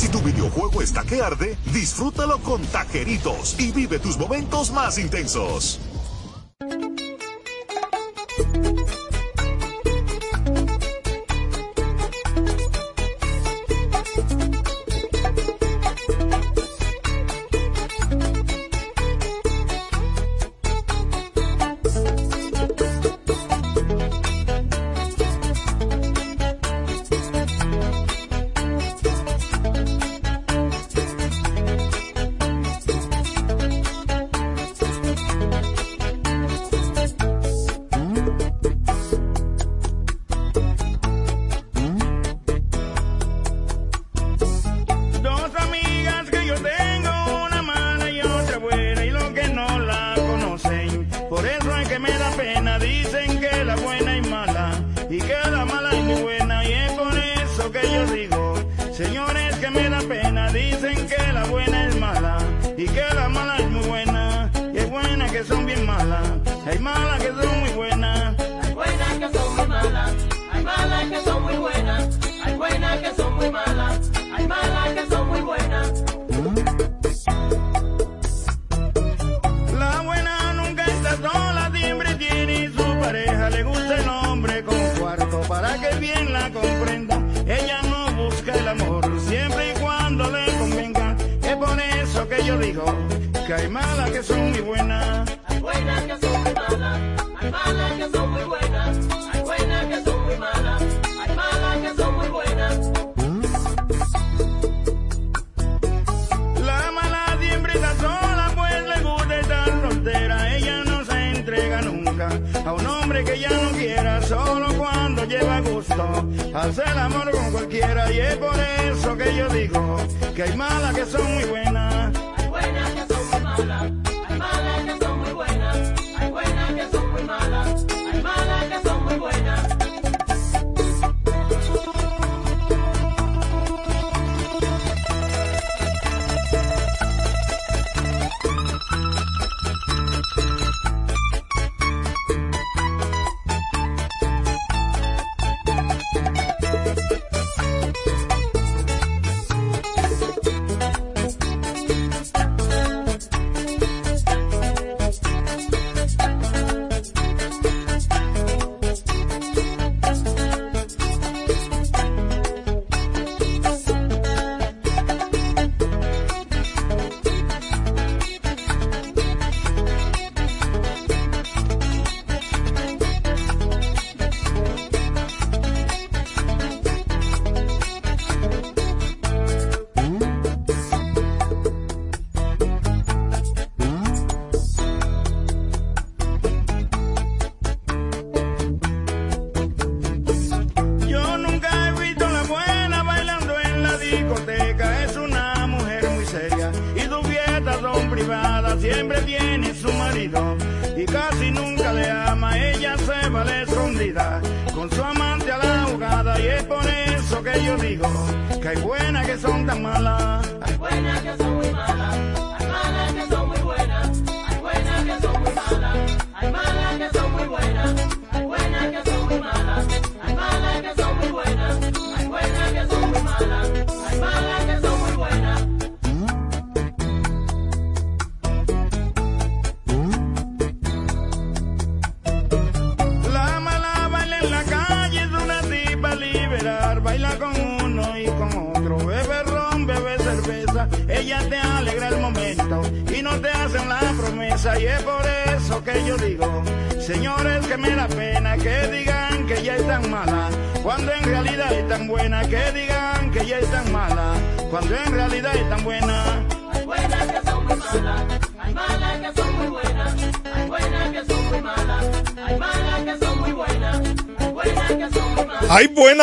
Si 0.00 0.08
tu 0.08 0.22
videojuego 0.22 0.80
está 0.80 1.04
que 1.04 1.20
arde, 1.20 1.58
disfrútalo 1.74 2.38
con 2.38 2.62
Tajeritos 2.62 3.54
y 3.60 3.70
vive 3.70 3.98
tus 3.98 4.16
momentos 4.16 4.70
más 4.70 4.96
intensos. 4.96 5.78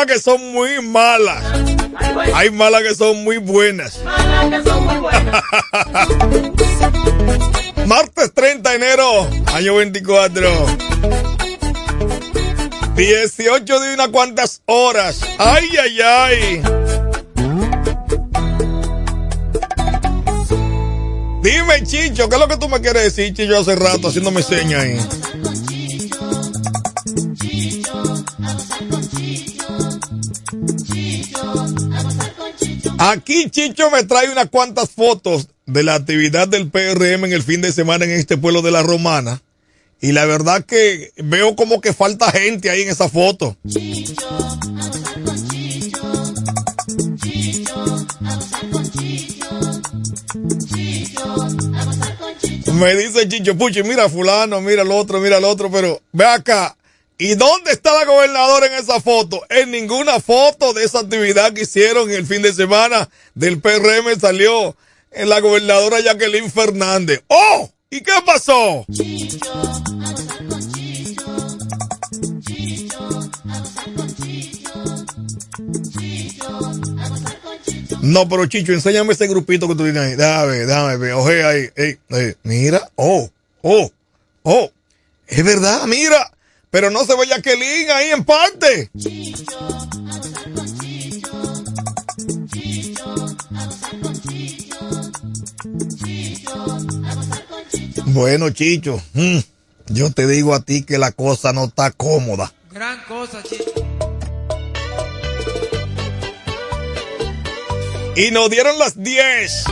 Que 0.08 0.20
son 0.20 0.54
muy 0.54 0.82
malas. 0.82 1.44
Hay 2.34 2.50
malas 2.50 2.82
que 2.82 2.96
son 2.96 3.24
muy 3.24 3.38
buenas. 3.38 4.00
Martes 7.86 8.34
30 8.34 8.70
de 8.70 8.76
enero, 8.76 9.30
año 9.54 9.76
24. 9.76 10.50
18 12.96 13.80
de 13.80 13.94
unas 13.94 14.08
cuantas 14.08 14.62
horas. 14.66 15.22
Ay, 15.38 15.70
ay, 15.82 16.02
ay. 16.02 16.62
Dime, 21.44 21.84
Chicho, 21.84 22.28
¿qué 22.28 22.36
es 22.36 22.42
lo 22.42 22.48
que 22.48 22.58
tú 22.58 22.68
me 22.68 22.82
quieres 22.82 23.04
decir, 23.04 23.32
Chicho, 23.34 23.60
hace 23.60 23.76
rato 23.76 24.08
haciéndome 24.08 24.42
señas 24.42 24.82
ahí? 24.82 24.98
Aquí 33.10 33.50
Chicho 33.50 33.90
me 33.90 34.04
trae 34.04 34.30
unas 34.30 34.50
cuantas 34.50 34.90
fotos 34.90 35.48
de 35.66 35.82
la 35.82 35.96
actividad 35.96 36.46
del 36.46 36.70
PRM 36.70 37.24
en 37.24 37.32
el 37.32 37.42
fin 37.42 37.62
de 37.62 37.72
semana 37.72 38.04
en 38.04 38.12
este 38.12 38.36
pueblo 38.36 38.62
de 38.62 38.72
la 38.72 38.84
Romana. 38.84 39.42
Y 40.02 40.12
la 40.12 40.26
verdad 40.26 40.66
que 40.66 41.14
veo 41.16 41.56
como 41.56 41.80
que 41.80 41.94
falta 41.94 42.30
gente 42.32 42.70
ahí 42.70 42.82
en 42.82 42.90
esa 42.90 43.08
foto. 43.08 43.56
Me 52.74 52.96
dice 52.98 53.30
Chicho 53.30 53.58
Puchi, 53.58 53.84
mira 53.84 54.10
fulano, 54.10 54.60
mira 54.60 54.82
el 54.82 54.92
otro, 54.92 55.22
mira 55.22 55.38
el 55.38 55.46
otro, 55.46 55.72
pero 55.72 56.02
ve 56.12 56.26
acá. 56.26 56.76
¿Y 57.20 57.34
dónde 57.34 57.72
está 57.72 57.94
la 57.94 58.06
gobernadora 58.06 58.68
en 58.68 58.74
esa 58.74 59.02
foto? 59.02 59.42
En 59.50 59.72
ninguna 59.72 60.20
foto 60.20 60.74
de 60.74 60.84
esa 60.84 61.00
actividad 61.00 61.52
que 61.52 61.62
hicieron 61.62 62.12
el 62.12 62.28
fin 62.28 62.44
de 62.44 62.54
semana 62.54 63.10
del 63.34 63.60
PRM 63.60 64.20
salió 64.20 64.76
en 65.12 65.30
la 65.30 65.40
gobernadora 65.40 66.00
Jacqueline 66.00 66.52
Fernández. 66.52 67.24
¡Oh! 67.28 67.72
¿Y 67.90 68.02
qué 68.02 68.12
pasó? 68.24 68.86
No, 78.04 78.30
pero 78.30 78.46
Chicho, 78.46 78.74
enséñame 78.74 79.14
ese 79.14 79.28
grupito 79.28 79.68
que 79.68 79.74
tú 79.74 79.84
tienes 79.84 80.04
ahí. 80.04 80.16
Déjame 80.16 80.98
ver. 80.98 81.14
Oje 81.14 81.44
ahí. 81.44 81.98
Mira. 82.44 82.92
Oh, 82.96 83.28
oh, 83.64 83.92
oh. 84.44 84.70
Es 85.28 85.44
verdad, 85.44 85.86
mira. 85.88 86.32
Pero 86.70 86.90
no 86.90 87.06
se 87.06 87.16
ve 87.16 87.28
Jacqueline 87.28 87.90
ahí 87.92 88.10
en 88.12 88.24
parte. 88.24 88.90
Bueno, 98.08 98.50
Chicho, 98.50 99.02
mm, 99.14 99.38
yo 99.90 100.12
te 100.12 100.28
digo 100.28 100.54
a 100.54 100.62
ti 100.62 100.84
que 100.84 100.98
la 100.98 101.12
cosa 101.12 101.54
no 101.54 101.66
está 101.66 101.92
cómoda. 101.92 102.52
Gran 102.72 103.04
cosa, 103.06 103.44
Chicho. 103.44 103.78
Y 108.16 108.32
nos 108.32 108.50
dieron 108.50 108.80
las 108.80 109.02
10. 109.02 109.66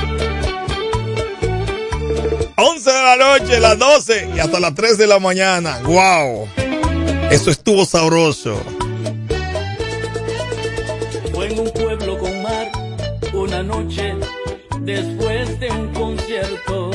11 2.58 2.92
de 2.92 3.04
la 3.04 3.16
noche, 3.18 3.60
las 3.60 3.78
12 3.80 4.30
y 4.36 4.40
hasta 4.40 4.60
las 4.60 4.76
3 4.76 4.98
de 4.98 5.08
la 5.08 5.20
mañana. 5.20 5.80
¡Wow! 5.84 6.48
Eso 7.32 7.50
estuvo 7.50 7.86
sabroso. 7.86 8.56
Fue 11.34 11.52
en 11.52 11.60
un 11.60 11.72
pueblo 11.72 12.18
con 12.18 12.42
mar, 12.44 12.72
una 13.34 13.62
noche 13.64 14.16
después 14.82 15.60
de 15.60 15.70
un 15.72 15.94
concierto. 15.94 16.92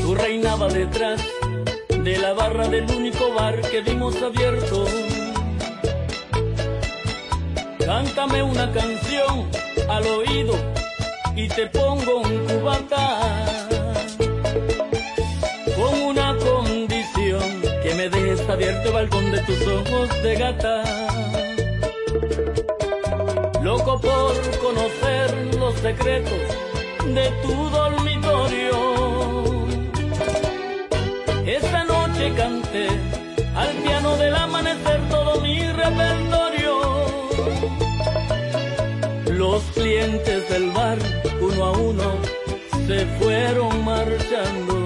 Tú 0.00 0.14
reinaba 0.14 0.68
detrás 0.68 1.20
de 1.88 2.18
la 2.18 2.32
barra 2.32 2.68
del 2.68 2.90
único 2.90 3.34
bar 3.34 3.60
que 3.62 3.80
vimos 3.80 4.20
abierto. 4.22 4.86
Cántame 7.84 8.42
una 8.42 8.72
canción 8.72 9.50
al 9.88 10.06
oído 10.06 10.54
y 11.34 11.48
te 11.48 11.66
pongo 11.66 12.18
un 12.18 12.46
cubata. 12.46 13.55
Dejes 18.46 18.50
abierto 18.50 18.88
el 18.88 18.94
balcón 18.94 19.30
de 19.30 19.38
tus 19.42 19.66
ojos 19.66 20.22
de 20.22 20.34
gata. 20.36 20.82
Loco 23.62 24.00
por 24.00 24.34
conocer 24.58 25.54
los 25.58 25.74
secretos 25.76 26.32
de 27.04 27.30
tu 27.42 27.70
dormitorio. 27.70 28.76
Esta 31.46 31.84
noche 31.84 32.32
canté 32.36 32.88
al 33.54 33.68
piano 33.82 34.16
del 34.16 34.34
amanecer 34.34 35.00
todo 35.10 35.40
mi 35.40 35.60
repertorio. 35.60 37.06
Los 39.32 39.62
clientes 39.74 40.48
del 40.48 40.70
bar, 40.70 40.98
uno 41.40 41.64
a 41.64 41.72
uno, 41.72 42.12
se 42.86 43.06
fueron 43.18 43.84
marchando. 43.84 44.85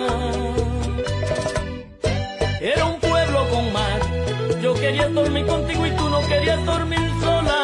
Quería 4.91 5.07
dormir 5.07 5.45
contigo 5.45 5.85
y 5.85 5.91
tú 5.91 6.09
no 6.09 6.19
querías 6.27 6.65
dormir 6.65 7.11
sola. 7.21 7.59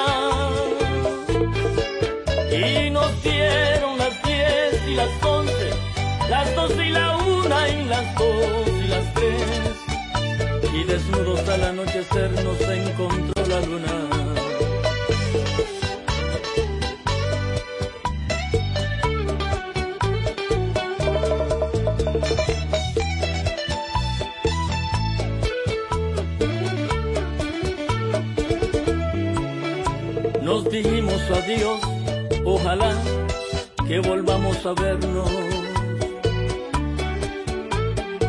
Y 2.51 2.89
nos 2.89 3.21
dieron 3.21 3.97
las 3.97 4.23
diez 4.23 4.87
y 4.87 4.95
las 4.95 5.23
once, 5.23 5.69
las 6.29 6.55
dos 6.55 6.71
y 6.71 6.89
la 6.89 7.17
una 7.17 7.69
y 7.69 7.85
las 7.85 8.15
dos 8.15 8.67
y 8.81 8.87
las 8.87 9.13
tres. 9.13 9.43
Y 10.73 10.83
desnudos 10.85 11.49
al 11.49 11.63
anochecer 11.63 12.31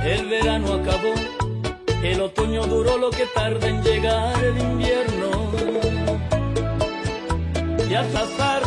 El 0.04 0.28
verano 0.28 0.74
acabó, 0.74 1.12
el 2.04 2.20
otoño 2.20 2.64
duró 2.64 2.96
lo 2.96 3.10
que 3.10 3.26
tarda 3.34 3.66
en 3.66 3.82
llegar 3.82 4.44
el 4.44 4.56
invierno. 4.56 5.30
Y 7.90 7.94
al 7.94 8.06
pasar 8.06 8.62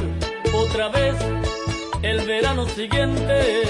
otra 0.53 0.89
vez 0.89 1.15
el 2.01 2.27
verano 2.27 2.67
siguiente, 2.67 3.63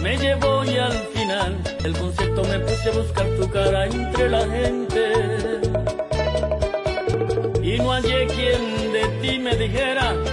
me 0.00 0.16
llevó 0.16 0.64
y 0.64 0.78
al 0.78 0.98
final 1.12 1.58
el 1.84 1.92
concierto 1.92 2.42
me 2.44 2.58
puse 2.60 2.88
a 2.88 2.92
buscar 2.92 3.26
tu 3.38 3.50
cara 3.50 3.84
entre 3.84 4.30
la 4.30 4.46
gente. 4.46 5.12
Y 7.62 7.76
no 7.76 7.92
hallé 7.92 8.26
quien 8.28 8.92
de 8.94 9.08
ti 9.20 9.38
me 9.38 9.54
dijera 9.56 10.27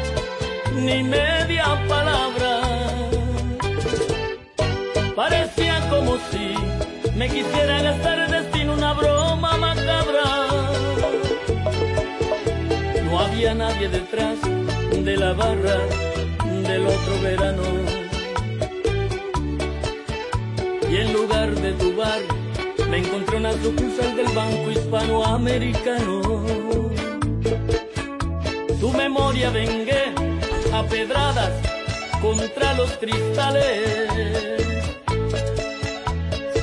ni 0.85 1.01
media 1.01 1.65
palabra. 1.87 2.51
Parecía 5.15 5.75
como 5.89 6.17
si 6.29 6.47
me 7.17 7.27
quisiera 7.27 7.81
gastar 7.81 8.19
el 8.19 8.31
destino 8.31 8.73
una 8.73 8.93
broma 8.93 9.57
macabra. 9.57 10.27
No 13.05 13.19
había 13.19 13.55
nadie 13.55 13.89
detrás 13.89 14.37
de 15.07 15.17
la 15.17 15.33
barra 15.33 15.77
del 16.69 16.85
otro 16.85 17.13
verano. 17.23 17.63
Y 20.91 20.95
en 20.97 21.13
lugar 21.13 21.49
de 21.55 21.71
tu 21.73 21.95
bar, 21.95 22.21
me 22.89 22.97
encontré 22.99 23.37
una 23.37 23.53
sucursal 23.53 24.15
del 24.15 24.27
Banco 24.35 24.71
Hispanoamericano. 24.71 26.21
Tu 28.79 28.91
memoria 28.91 29.49
vengué 29.49 30.04
a 30.75 30.84
pedradas 30.84 31.51
contra 32.22 32.74
los 32.74 32.91
cristales. 32.98 34.10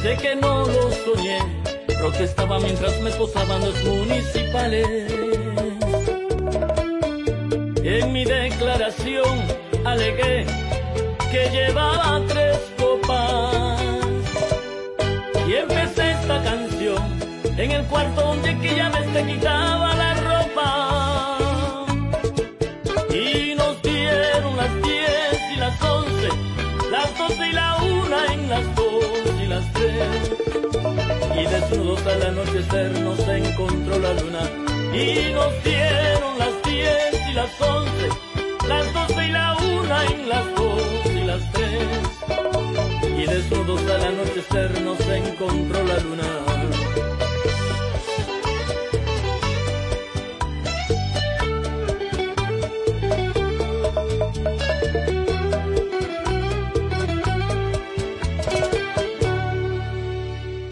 Sé 0.02 0.16
que 0.20 0.36
no 0.36 0.66
lo 0.66 0.90
soñé, 1.04 1.38
protestaba 1.98 2.58
mientras 2.58 3.00
me 3.00 3.10
posaban 3.12 3.60
los 3.60 3.84
municipales. 3.84 4.86
En 7.84 8.12
mi 8.12 8.24
declaración 8.24 9.38
alegué 9.84 10.46
que 11.30 11.50
llevaba 11.50 12.20
tres 12.28 12.58
copas 12.78 13.80
y 15.48 15.54
empecé 15.54 16.12
esta 16.12 16.42
canción 16.42 17.02
en 17.56 17.70
el 17.70 17.84
cuarto 17.86 18.20
donde 18.20 18.50
aquella 18.50 18.90
vez 18.90 19.12
te 19.14 19.24
quitaba 19.24 19.81
la 32.04 32.28
anochecer 32.28 33.00
nos 33.00 33.18
encontró 33.28 33.98
la 33.98 34.12
luna 34.14 34.42
y 34.92 35.32
nos 35.32 35.62
dieron 35.62 36.38
las 36.38 36.62
diez 36.64 37.28
y 37.30 37.32
las 37.32 37.60
once, 37.60 38.08
las 38.68 38.92
doce 38.92 39.26
y 39.26 39.30
la 39.30 39.56
una 39.56 40.04
y 40.06 40.26
las 40.26 40.54
dos 40.56 40.82
y 41.06 41.24
las 41.24 41.52
tres. 41.52 41.88
Y 43.16 43.26
desnudos 43.26 43.80
al 43.88 44.04
anochecer 44.04 44.80
nos 44.82 45.00
encontró 45.00 45.84
la 45.84 45.98
luna. 45.98 46.51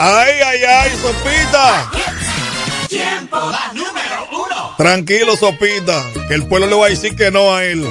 Ay, 0.02 0.32
ay, 0.42 0.64
ay, 0.64 0.90
Sopita. 0.96 1.90
Tiempo 2.88 3.36
la 3.36 3.70
número 3.74 4.28
uno. 4.32 4.74
Tranquilo, 4.78 5.36
Sopita, 5.36 6.02
que 6.26 6.32
el 6.32 6.46
pueblo 6.46 6.68
le 6.68 6.74
va 6.74 6.86
a 6.86 6.88
decir 6.88 7.14
que 7.14 7.30
no 7.30 7.54
a 7.54 7.64
él. 7.66 7.84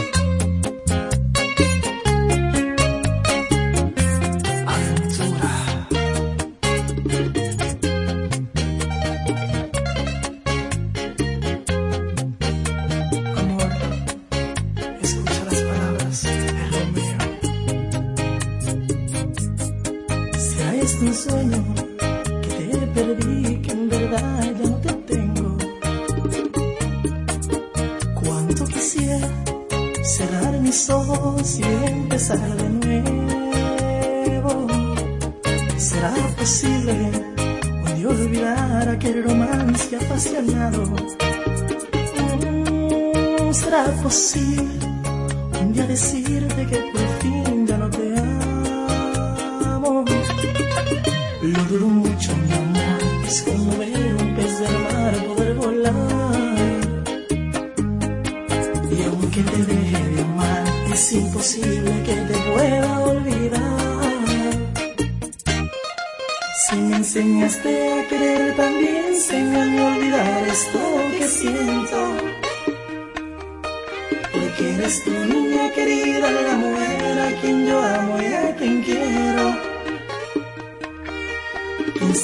apasionado. 40.19 40.83
¿Será 43.53 43.85
posible? 44.03 44.78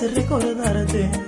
porque 0.00 0.54
rogué 0.72 1.19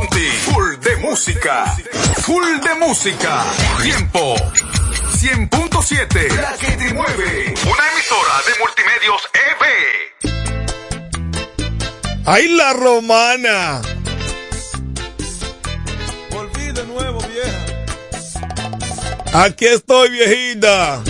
Full 0.00 0.78
de 0.80 0.96
música, 0.96 1.76
full 2.22 2.60
de 2.60 2.74
música. 2.76 3.44
Tiempo 3.82 4.34
100.7, 5.20 6.28
la 6.40 6.56
que 6.56 6.72
te. 6.72 6.88
Una 6.94 7.84
emisora 7.92 8.40
de 8.46 8.52
Multimedios 8.60 9.22
EB. 9.34 9.62
¡Ay, 12.24 12.48
la 12.48 12.72
romana! 12.72 13.82
Volví 16.30 16.72
de 16.72 16.86
nuevo, 16.86 17.20
vieja. 17.28 17.66
Aquí 19.44 19.66
estoy, 19.66 20.10
viejita. 20.10 21.02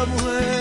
esa 0.00 0.06
mujer. 0.06 0.59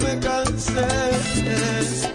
me 0.00 0.18
cansé. 0.20 2.09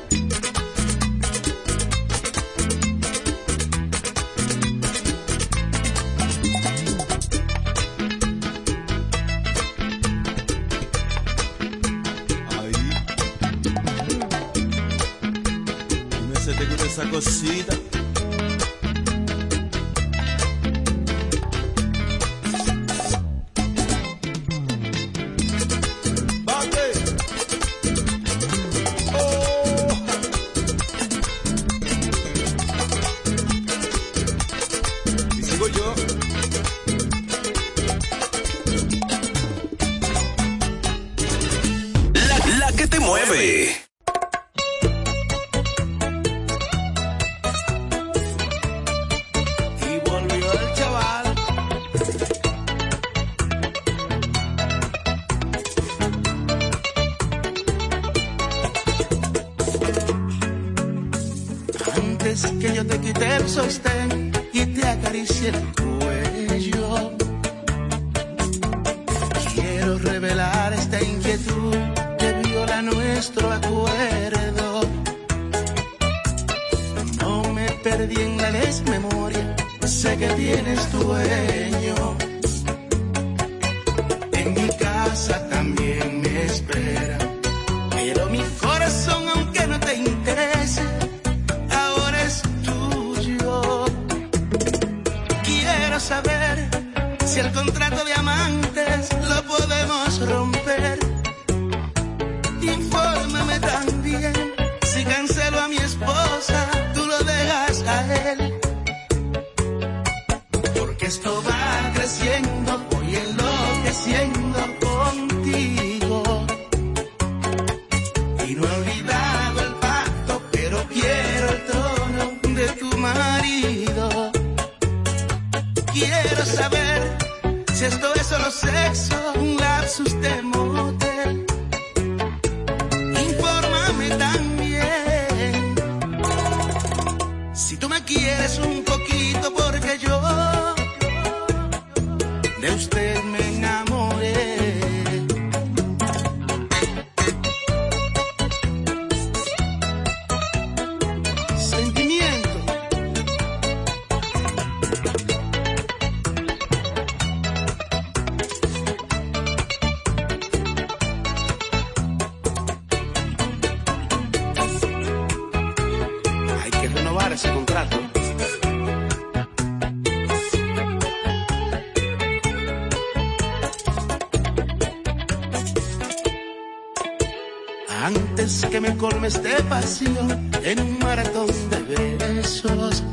que 178.62 178.80
me 178.80 178.96
colme 178.96 179.30
de 179.30 179.64
pasión 179.64 180.50
en 180.64 180.80
un 180.80 181.00
maratón 181.00 181.48
de 181.70 182.16
besos. 182.16 183.04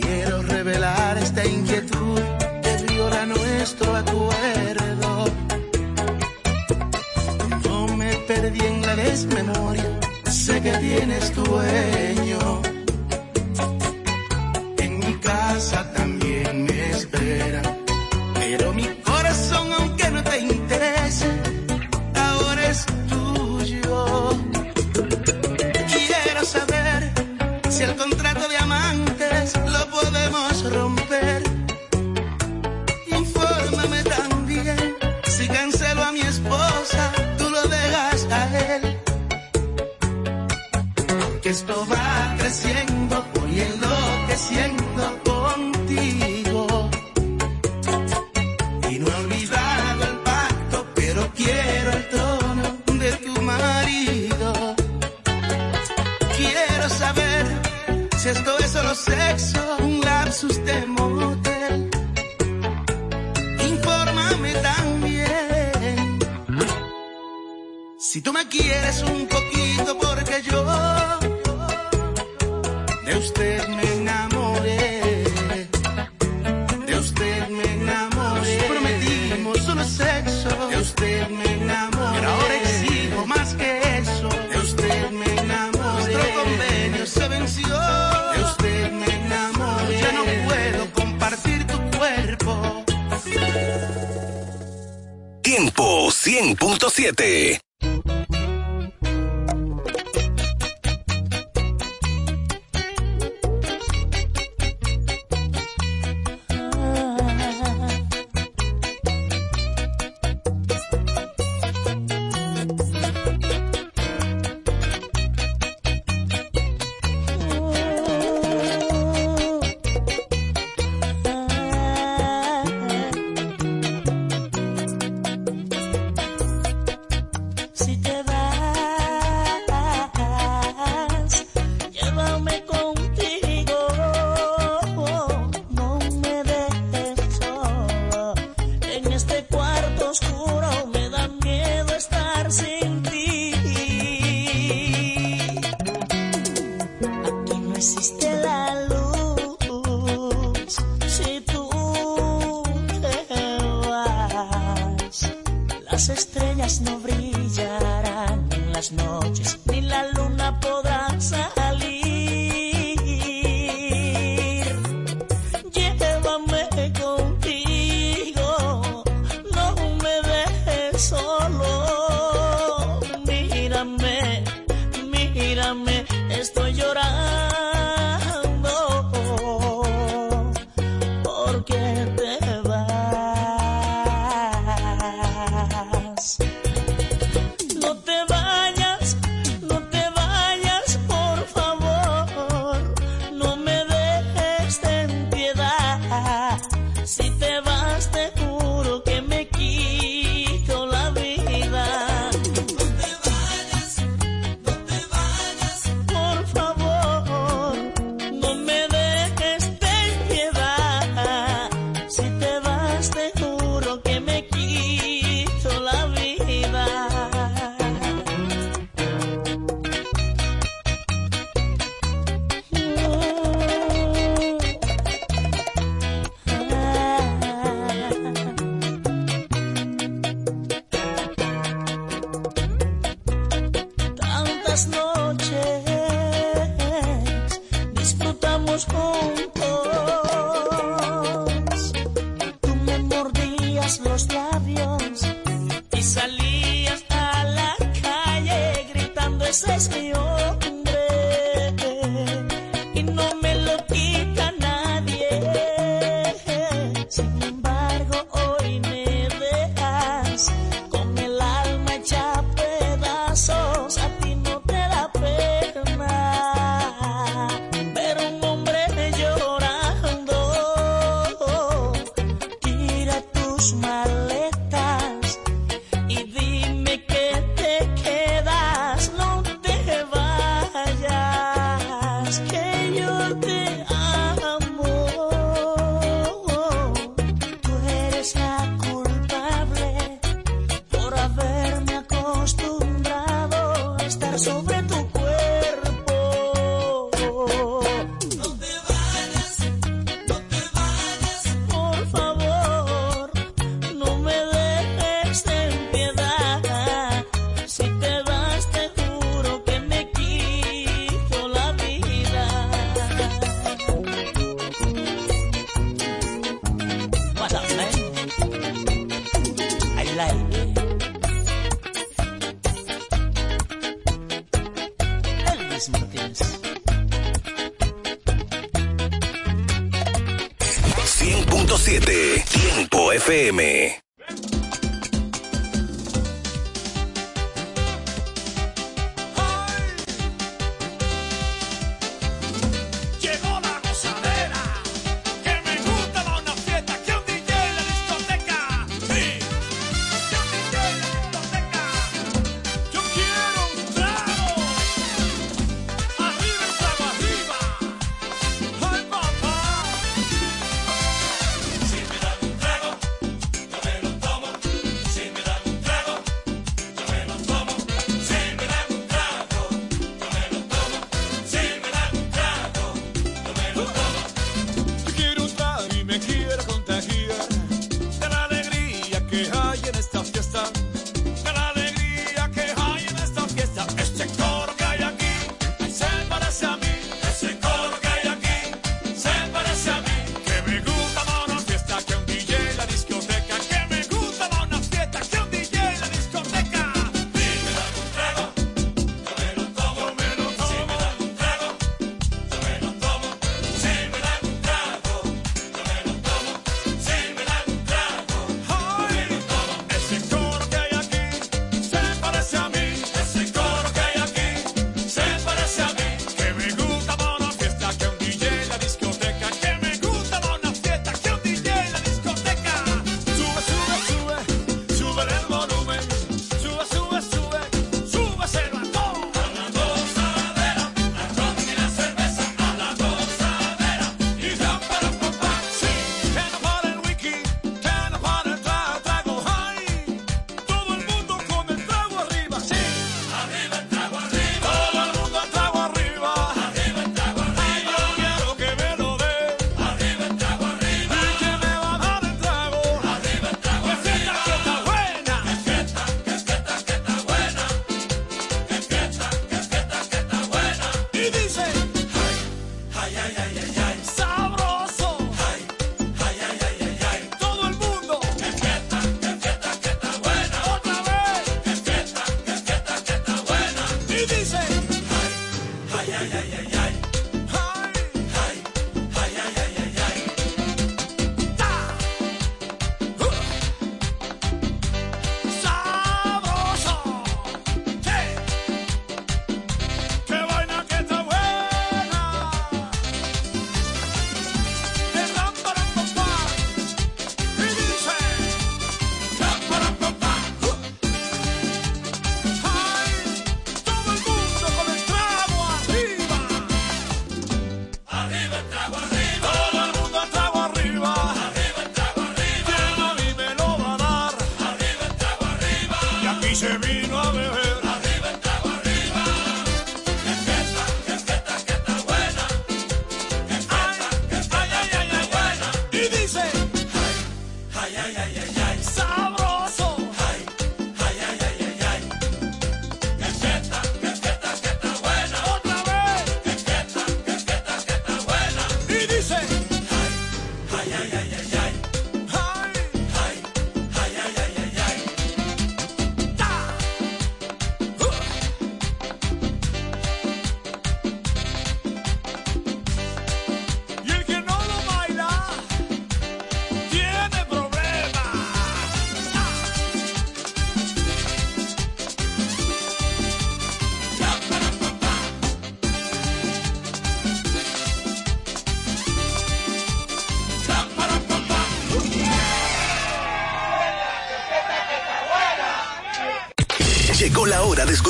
Quiero 0.00 0.42
revelar 0.42 1.18
esta 1.18 1.44
inquietud 1.44 2.20
que 2.62 2.92
viola 2.92 3.26
nuestro 3.26 3.94
acuerdo. 3.94 5.26
No 7.68 7.96
me 7.96 8.14
perdí 8.26 8.60
en 8.60 8.82
la 8.82 8.96
desmemoria, 8.96 10.00
sé 10.24 10.62
que 10.62 10.72
tienes 10.78 11.34
dueño. 11.34 12.69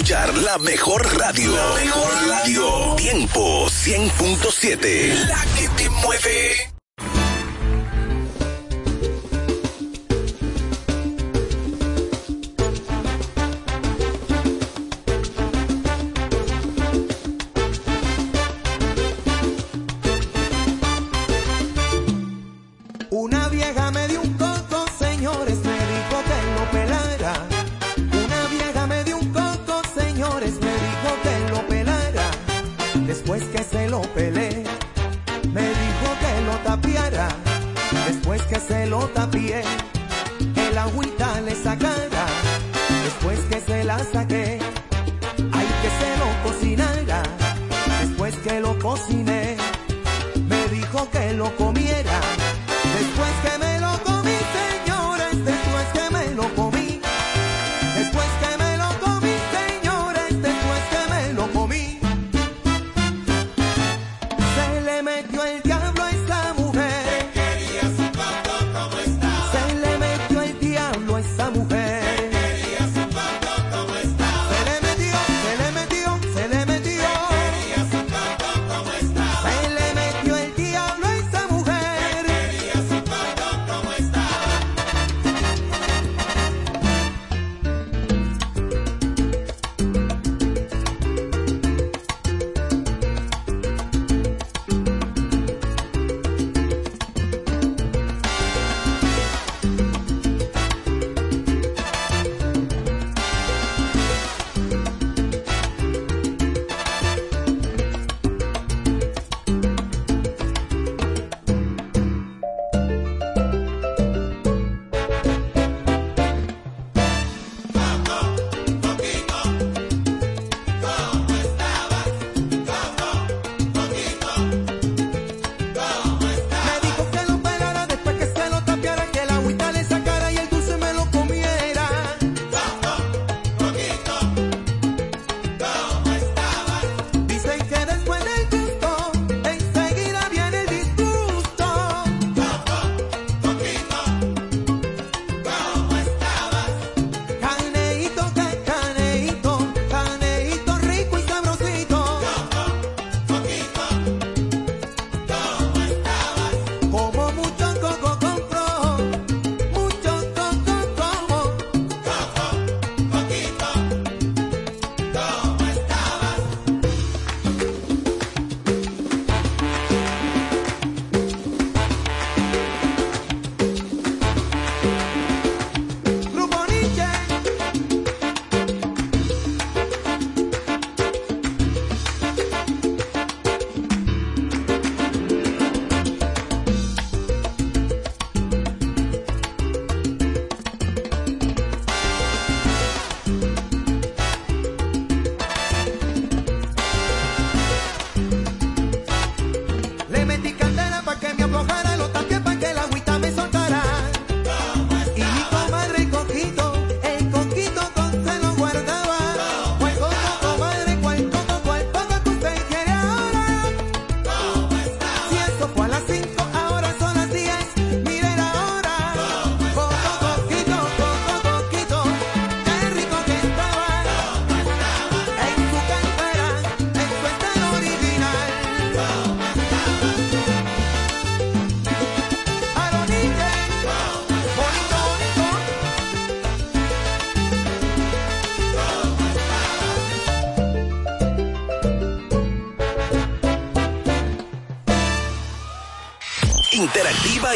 la 0.08 0.56
mejor 0.58 1.02
radio. 1.18 1.54
La 1.54 1.74
mejor 1.74 2.28
radio. 2.28 2.94
Tiempo 2.96 3.66
100.7. 3.68 5.28
La 5.28 5.44
que 5.54 5.68
te 5.76 5.90
mueve. 5.90 6.69
sin 49.06 49.29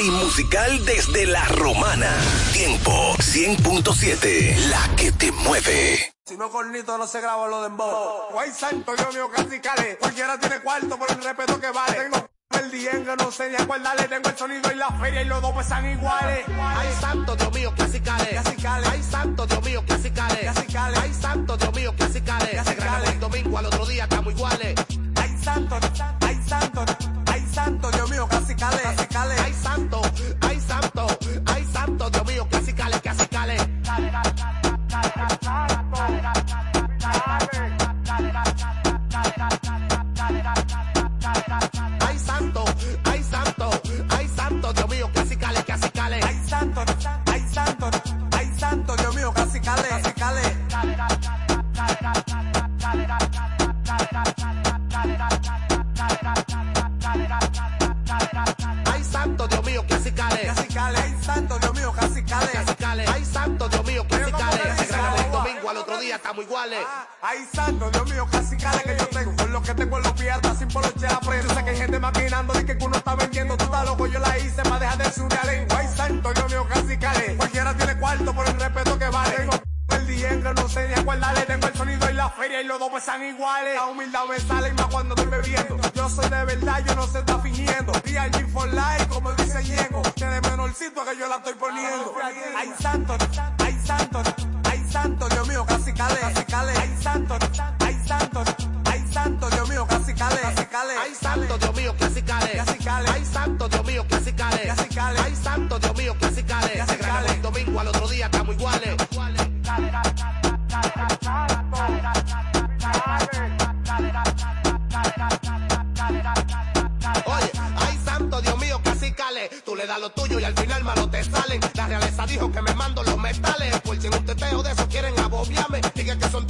y 0.00 0.10
musical 0.10 0.84
desde 0.84 1.26
La 1.26 1.44
Romana. 1.44 2.10
Tiempo 2.52 3.14
100.7, 3.18 4.56
la 4.68 4.96
que 4.96 5.12
te 5.12 5.30
mueve. 5.30 6.12
Si 6.26 6.36
no 6.36 6.50
cornito 6.50 6.98
no 6.98 7.06
se 7.06 7.20
graba 7.20 7.46
lo 7.46 7.60
de 7.60 7.66
embo. 7.68 8.28
Guay 8.32 8.50
santo, 8.50 8.94
dios 8.96 9.14
mío, 9.14 9.30
casi 9.30 9.60
cale. 9.60 9.96
Cualquiera 9.98 10.38
tiene 10.38 10.60
cuarto 10.60 10.98
por 10.98 11.10
el 11.10 11.22
respeto 11.22 11.60
que 11.60 11.70
vale. 11.70 11.96
Tengo 11.96 12.28
el 12.60 12.70
diengue, 12.70 13.16
no 13.16 13.30
sé 13.30 13.50
ni 13.50 13.56
acordarle. 13.56 14.08
Tengo 14.08 14.28
el 14.28 14.36
sonido 14.36 14.72
y 14.72 14.74
la 14.74 14.90
feria 14.90 15.22
y 15.22 15.26
los 15.26 15.42
dos 15.42 15.52
pesan 15.52 15.90
iguales. 15.90 16.44
Ay 16.58 16.88
santo, 17.00 17.36
Dios 17.36 17.52
mío, 17.52 17.74
casi 17.76 18.00
cale. 18.00 18.40
Ay 18.90 19.02
santo, 19.02 19.46
Dios 19.46 19.64
mío, 19.64 19.84
casi 19.86 20.10
cale. 20.10 20.50
Ay 21.00 21.14
santo, 21.14 21.56
Dios 21.56 21.74
mío, 21.74 21.94
casi 21.96 22.20
cale. 22.20 22.64
Se 22.64 22.74
graba 22.74 23.04
el 23.04 23.20
domingo, 23.20 23.58
al 23.58 23.66
otro 23.66 23.86
día 23.86 24.04
estamos 24.04 24.32
iguales. 24.32 24.74
Ay 25.16 25.36
santo, 25.42 25.78
santo. 25.94 26.23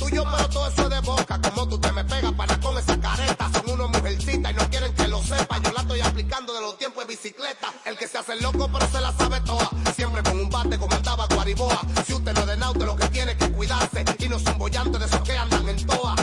tuyo, 0.04 0.24
pero 0.30 0.48
todo 0.48 0.68
eso 0.68 0.88
de 0.88 1.00
boca. 1.00 1.40
Como 1.40 1.68
tú 1.68 1.78
te 1.78 1.92
me 1.92 2.04
pegas 2.04 2.32
para 2.32 2.58
con 2.60 2.76
esa 2.78 2.98
careta. 3.00 3.50
Son 3.52 3.70
unos 3.70 3.90
mujercitas 3.90 4.52
y 4.52 4.54
no 4.54 4.68
quieren 4.70 4.94
que 4.94 5.08
lo 5.08 5.22
sepa. 5.22 5.58
Yo 5.58 5.72
la 5.72 5.80
estoy 5.80 6.00
aplicando 6.00 6.54
de 6.54 6.60
los 6.60 6.78
tiempos 6.78 7.06
de 7.06 7.14
bicicleta. 7.14 7.72
El 7.84 7.96
que 7.96 8.06
se 8.06 8.18
hace 8.18 8.36
loco, 8.40 8.68
pero 8.72 8.86
se 8.88 9.00
la 9.00 9.12
sabe 9.12 9.40
toda. 9.40 9.70
Siempre 9.94 10.22
con 10.22 10.38
un 10.38 10.50
bate 10.50 10.78
como 10.78 10.94
andaba 10.94 11.26
Guariboa. 11.26 11.80
Si 12.06 12.14
usted 12.14 12.32
no 12.32 12.40
es 12.40 12.46
de 12.46 12.56
nauta, 12.56 12.84
lo 12.84 12.96
que 12.96 13.08
tiene 13.08 13.32
es 13.32 13.38
que 13.38 13.50
cuidarse. 13.52 14.04
Y 14.18 14.28
no 14.28 14.38
son 14.38 14.58
bollantes 14.58 15.00
de 15.00 15.06
esos 15.06 15.20
que 15.20 15.36
andan 15.36 15.68
en 15.68 15.86
toa. 15.86 16.14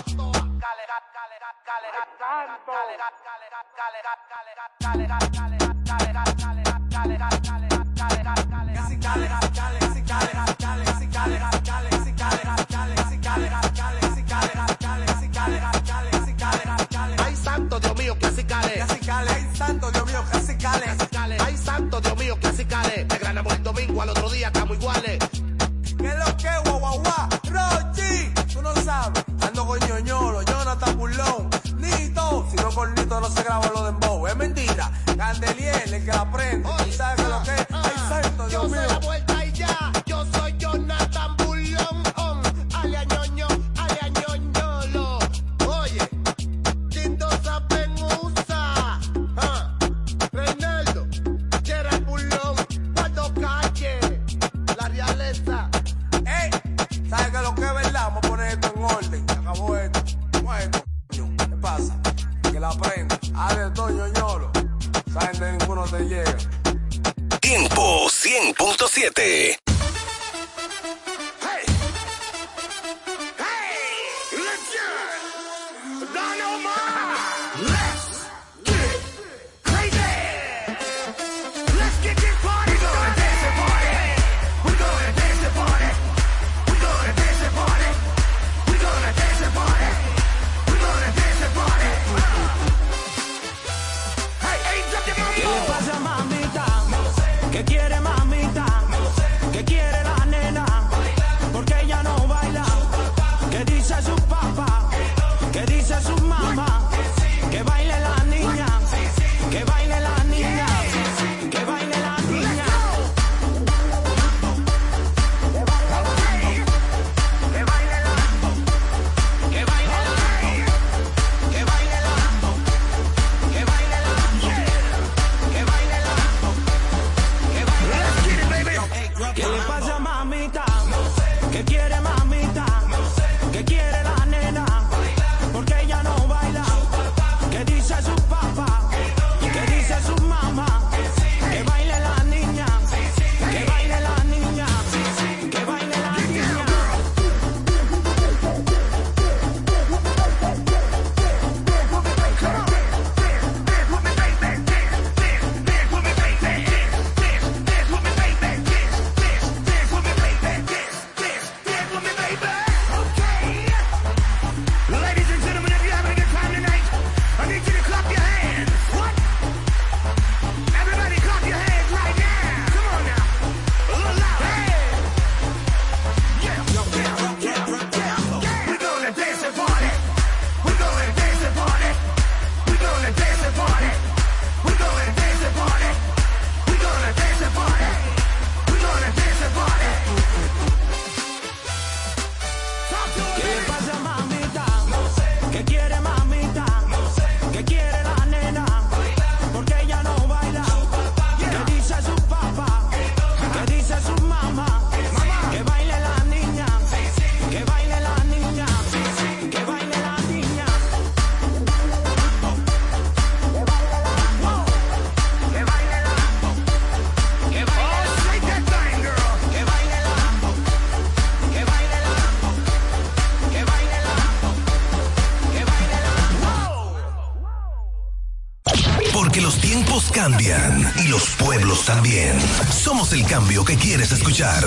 el 233.14 233.26
cambio 233.26 233.66
que 233.66 233.76
quieres 233.76 234.12
escuchar. 234.12 234.64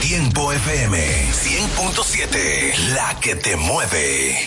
Tiempo 0.00 0.52
FM 0.52 0.98
100.7, 1.32 2.92
la 2.94 3.18
que 3.20 3.36
te 3.36 3.56
mueve. 3.56 4.43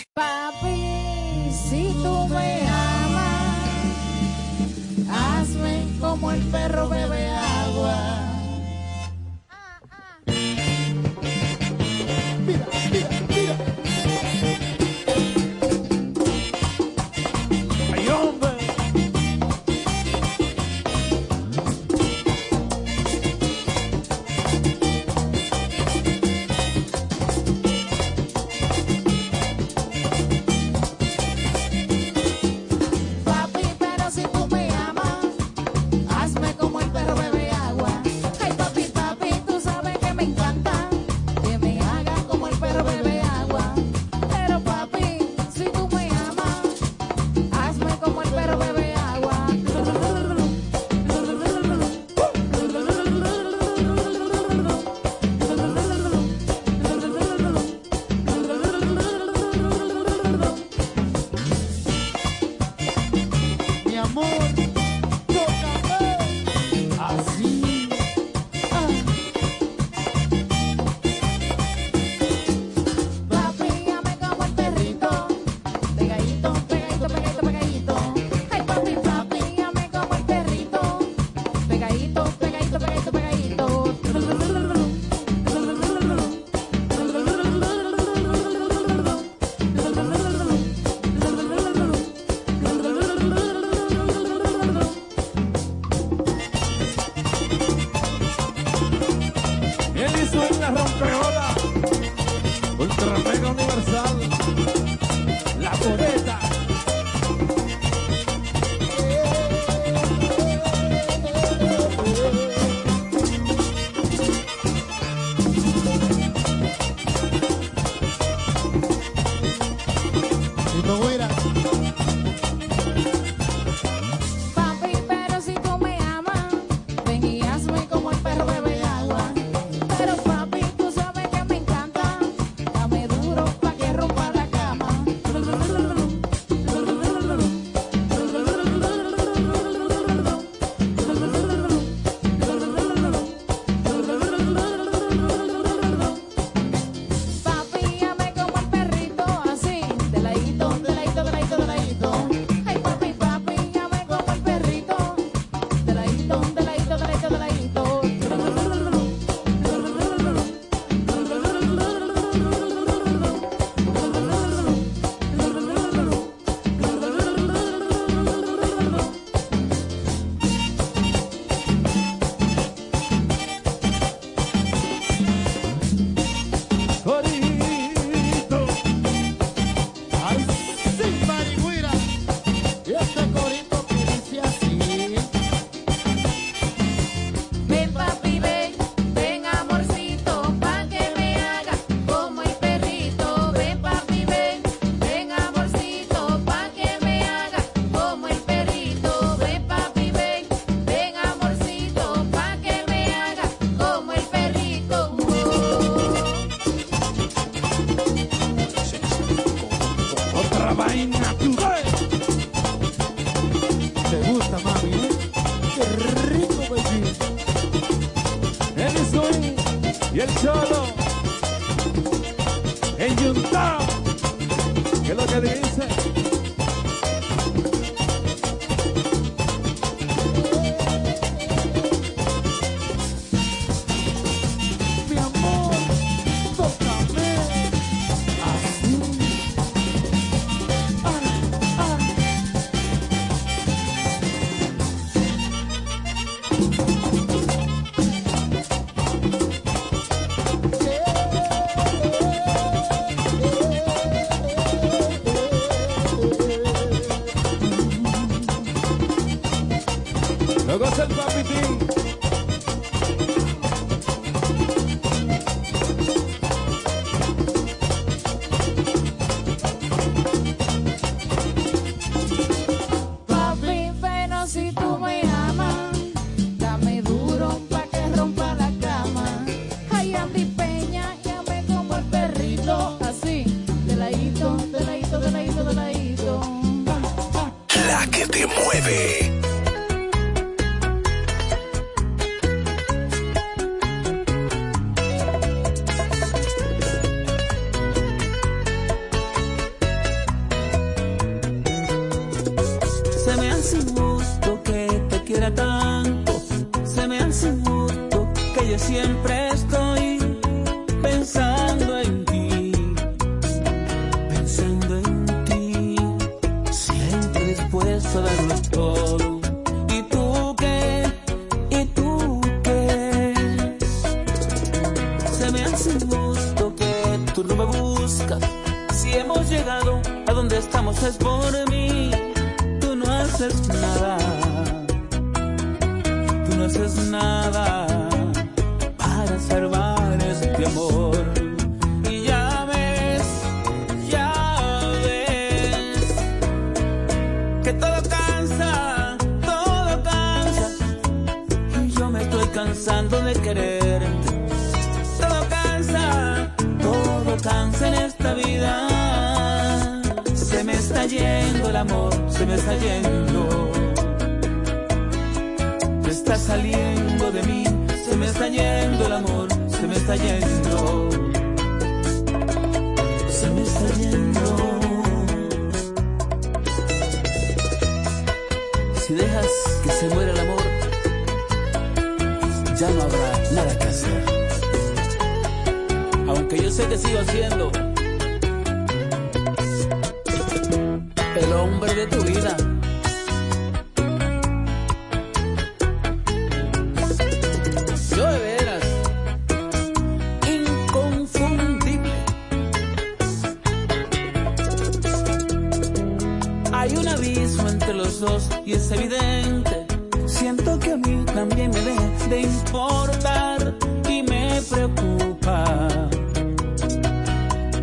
Evidente. 408.91 409.85
Siento 410.25 410.79
que 410.79 410.91
a 410.93 410.97
mí 410.97 411.25
también 411.33 411.71
me 411.71 411.81
deja 411.81 412.27
de 412.29 412.41
importar 412.41 413.75
y 414.09 414.23
me 414.23 414.61
preocupa. 414.69 416.07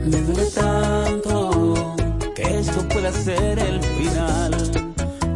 Me 0.05 0.21
duele 0.21 0.47
tanto 0.51 1.97
que 2.35 2.59
esto 2.59 2.89
pueda 2.89 3.13
ser 3.13 3.59
el 3.59 3.81
final 3.83 4.53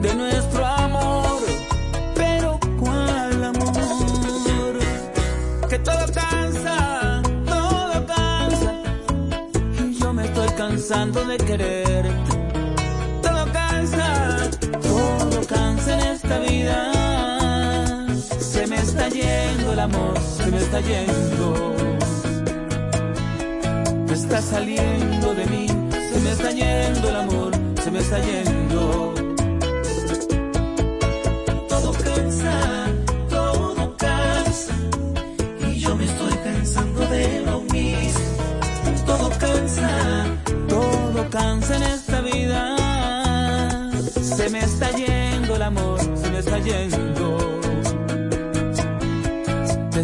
de 0.01 0.15
nuestro 0.15 0.65
amor. 0.65 1.43
Pero 2.15 2.59
¿cuál 2.79 3.45
amor? 3.45 4.79
Que 5.69 5.79
todo 5.81 6.07
cansa, 6.15 7.23
todo 7.47 8.07
cansa. 8.07 8.73
Y 9.85 9.95
yo 9.95 10.13
me 10.13 10.25
estoy 10.25 10.49
cansando 10.57 11.25
de 11.25 11.37
quererte. 11.39 12.28
Se 20.37 20.51
me 20.51 20.59
está 20.59 20.81
yendo. 20.81 21.75
Me 24.07 24.15
está 24.15 24.41
saliendo 24.43 25.35
de 25.35 25.47
mí, 25.47 25.67
se 26.13 26.21
me 26.21 26.31
está 26.33 26.51
yendo 26.51 27.09
el 27.09 27.17
amor, 27.17 27.53
se 27.83 27.91
me 27.91 27.99
está 28.01 28.19
yendo. 28.21 29.15
Todo 31.69 31.93
cansa, 31.93 32.87
todo 33.29 33.97
cansa, 33.97 34.75
y 35.69 35.79
yo 35.79 35.95
me 35.97 36.05
estoy 36.05 36.33
cansando 36.45 37.01
de 37.09 37.43
lo 37.43 37.61
mismo. 37.61 38.25
Todo 39.07 39.31
cansa, 39.39 39.91
todo 40.69 41.31
cansa 41.31 41.77
en 41.77 41.83
esta 41.83 42.21
vida. 42.21 42.77
Se 44.21 44.49
me 44.51 44.61
está 44.61 44.91
yendo 44.93 45.57
el 45.57 45.63
amor, 45.63 46.01
se 46.01 46.31
me 46.31 46.39
está 46.39 46.59
yendo. 46.59 47.38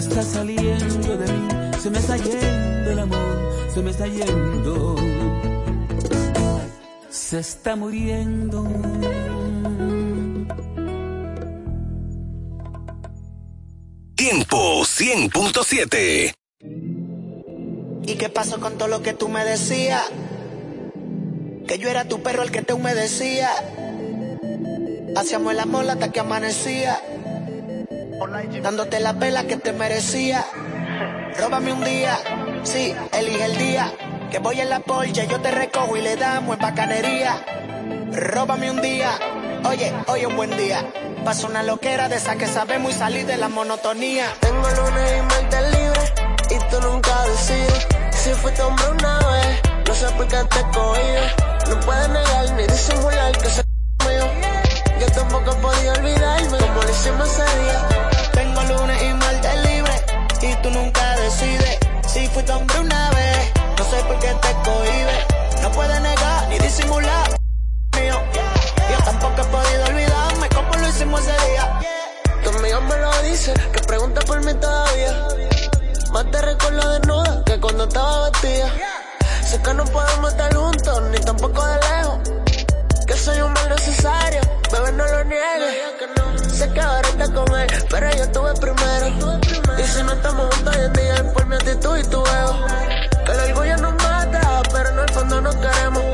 Se 0.05 0.11
está 0.11 0.23
saliendo 0.23 1.17
de 1.17 1.33
mí, 1.33 1.49
se 1.81 1.89
me 1.89 1.99
está 1.99 2.19
yendo 2.19 2.91
el 2.91 2.99
amor, 2.99 3.71
se 3.73 3.81
me 3.81 3.91
está 3.91 4.07
yendo. 4.07 4.97
Se 7.09 7.39
está 7.39 7.75
muriendo. 7.75 8.65
Tiempo 14.15 14.83
100.7. 14.83 16.35
¿Y 18.07 18.15
qué 18.17 18.29
pasó 18.29 18.61
con 18.61 18.77
todo 18.77 18.89
lo 18.89 19.01
que 19.01 19.15
tú 19.15 19.31
me 19.31 19.43
decías? 19.43 20.03
Que 21.67 21.79
yo 21.79 21.89
era 21.89 22.07
tu 22.07 22.23
perro 22.23 22.43
el 22.43 22.51
que 22.51 22.61
te 22.61 22.75
humedecía. 22.75 23.49
Hacíamos 25.17 25.55
el 25.55 25.61
amor 25.61 25.89
hasta 25.89 26.13
que 26.13 26.21
amanecía. 26.21 27.01
Dándote 28.27 29.01
la 29.01 29.13
pela 29.13 29.45
que 29.45 29.59
te 29.59 29.75
merecía. 29.75 30.47
Róbame 31.39 31.75
un 31.75 31.85
día, 31.85 32.19
sí, 32.63 32.95
elige 33.13 33.45
el 33.45 33.59
día. 33.59 33.93
Que 34.31 34.39
voy 34.39 34.61
en 34.61 34.71
la 34.71 34.81
Porsche, 34.81 35.27
yo 35.27 35.41
te 35.41 35.51
recojo 35.51 35.95
y 35.97 36.01
le 36.01 36.17
damos 36.17 36.57
en 36.57 36.63
bacanería. 36.63 37.45
Róbame 38.13 38.71
un 38.71 38.81
día, 38.81 39.11
oye, 39.69 39.93
hoy 40.07 40.25
un 40.25 40.37
buen 40.37 40.57
día. 40.57 40.87
Paso 41.23 41.49
una 41.49 41.63
loquera 41.63 42.09
de 42.09 42.17
esa 42.17 42.37
que 42.37 42.47
sabemos 42.47 42.95
y 42.95 42.99
salir 42.99 43.27
de 43.27 43.37
la 43.37 43.51
monotonía. 43.51 44.27
Tengo 44.41 44.71
lunes 44.71 45.13
y 45.19 45.23
martes 45.23 45.79
libre 45.79 46.01
y 46.51 46.71
tú 46.71 46.81
nunca 46.81 47.27
decides. 47.27 47.87
Si 48.11 48.31
fuiste 48.31 48.63
hombre 48.63 48.87
una 48.89 49.19
vez, 49.19 49.61
no 49.87 49.95
sé 49.95 50.07
por 50.17 50.27
qué 50.29 50.37
te 50.37 50.61
cogí. 50.73 51.69
No 51.69 51.81
puedes 51.81 52.09
negar 52.09 52.51
ni 52.53 52.67
disimular 52.67 53.33
que 53.33 53.49
se 53.49 53.63
mío. 54.09 54.27
Yo 54.99 55.07
tampoco 55.13 55.51
podido 55.59 55.93
olvidarme 55.93 56.59
como 56.59 56.83
lo 56.83 56.91
hicimos 56.91 57.29
ese 57.29 57.59
día. 57.59 58.04
Lunes 58.69 59.03
y 59.03 59.15
martes 59.15 59.65
libre 59.67 59.93
y 60.41 60.55
tú 60.63 60.71
nunca 60.71 61.17
decides. 61.17 61.79
Si 62.07 62.27
fuiste 62.29 62.53
hombre 62.53 62.79
una 62.81 63.11
vez, 63.11 63.53
no 63.79 63.85
sé 63.85 63.97
por 64.05 64.19
qué 64.19 64.29
te 64.29 64.53
cohibe. 64.65 65.27
No 65.63 65.71
puedes 65.73 66.01
negar 66.01 66.49
ni 66.49 66.59
disimular 66.59 67.31
mío. 67.97 68.23
Yo 68.91 69.05
tampoco 69.05 69.41
he 69.41 69.45
podido 69.45 69.85
olvidarme 69.87 70.49
como 70.51 70.75
lo 70.75 70.89
hicimos 70.89 71.21
ese 71.21 71.51
día. 71.51 71.81
Tu 72.43 72.51
amiga 72.51 72.81
me 72.81 72.97
lo 72.97 73.23
dice, 73.23 73.53
que 73.73 73.81
pregunta 73.81 74.21
por 74.23 74.45
mí 74.45 74.55
todavía. 74.55 75.29
Más 76.13 76.31
te 76.31 76.43
recuerdo 76.43 76.93
desnuda 76.93 77.43
que 77.45 77.61
cuando 77.61 77.85
estaba 77.85 78.31
vestida. 78.31 78.71
Sé 79.43 79.61
que 79.63 79.75
no 79.75 79.85
podemos 79.85 80.31
estar 80.31 80.55
juntos, 80.55 81.03
ni 81.11 81.19
tampoco 81.19 81.67
de 81.67 81.77
lejos. 81.81 82.19
Que 83.07 83.15
soy 83.15 83.41
un 83.41 83.53
mal 83.53 83.69
necesario, 83.69 84.41
bebé 84.73 84.93
no 84.93 85.07
lo 85.07 85.25
niegues. 85.25 86.57
Sé 86.57 86.71
que 86.73 86.81
yo 88.35 88.49
estuve 88.49 88.55
primero. 88.61 89.39
Y 89.79 89.83
si 89.83 90.03
no 90.03 90.13
estamos 90.13 90.55
juntos 90.55 90.77
hoy 90.77 90.85
en 90.85 90.93
día 90.93 91.15
es 91.15 91.23
por 91.33 91.47
mi 91.47 91.57
actitud 91.57 91.99
y 91.99 92.03
tu 92.05 92.19
ego. 92.19 92.67
Que 93.25 93.33
el 93.33 93.41
orgullo 93.51 93.77
nos 93.79 93.95
mata, 94.03 94.63
pero 94.73 94.89
en 94.91 94.99
el 94.99 95.09
fondo 95.11 95.41
nos 95.41 95.57
queremos. 95.57 96.05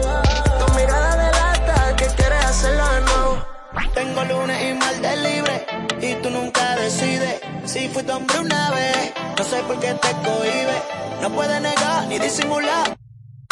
Tu 0.59 0.75
mirada 0.75 1.17
delata 1.17 1.97
que 1.97 2.07
quieres 2.07 2.45
hacerlo 2.45 2.89
de 2.89 3.01
nuevo. 3.01 3.47
Tengo 3.95 4.25
lunes 4.25 4.63
y 4.63 4.75
martes 4.75 5.19
libre 5.23 5.67
y 6.01 6.15
tú 6.23 6.31
nunca 6.31 6.77
decides. 6.77 7.41
Si 7.65 7.89
fuiste 7.89 8.13
hombre 8.13 8.39
una 8.39 8.71
vez, 8.71 9.13
no 9.39 9.45
sé 9.45 9.63
por 9.63 9.79
qué 9.81 9.95
te 9.95 10.11
cohibe. 10.25 10.83
No 11.23 11.31
puedes 11.31 11.61
negar 11.61 12.07
ni 12.07 12.19
disimular 12.19 12.97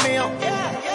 mío. 0.05 0.31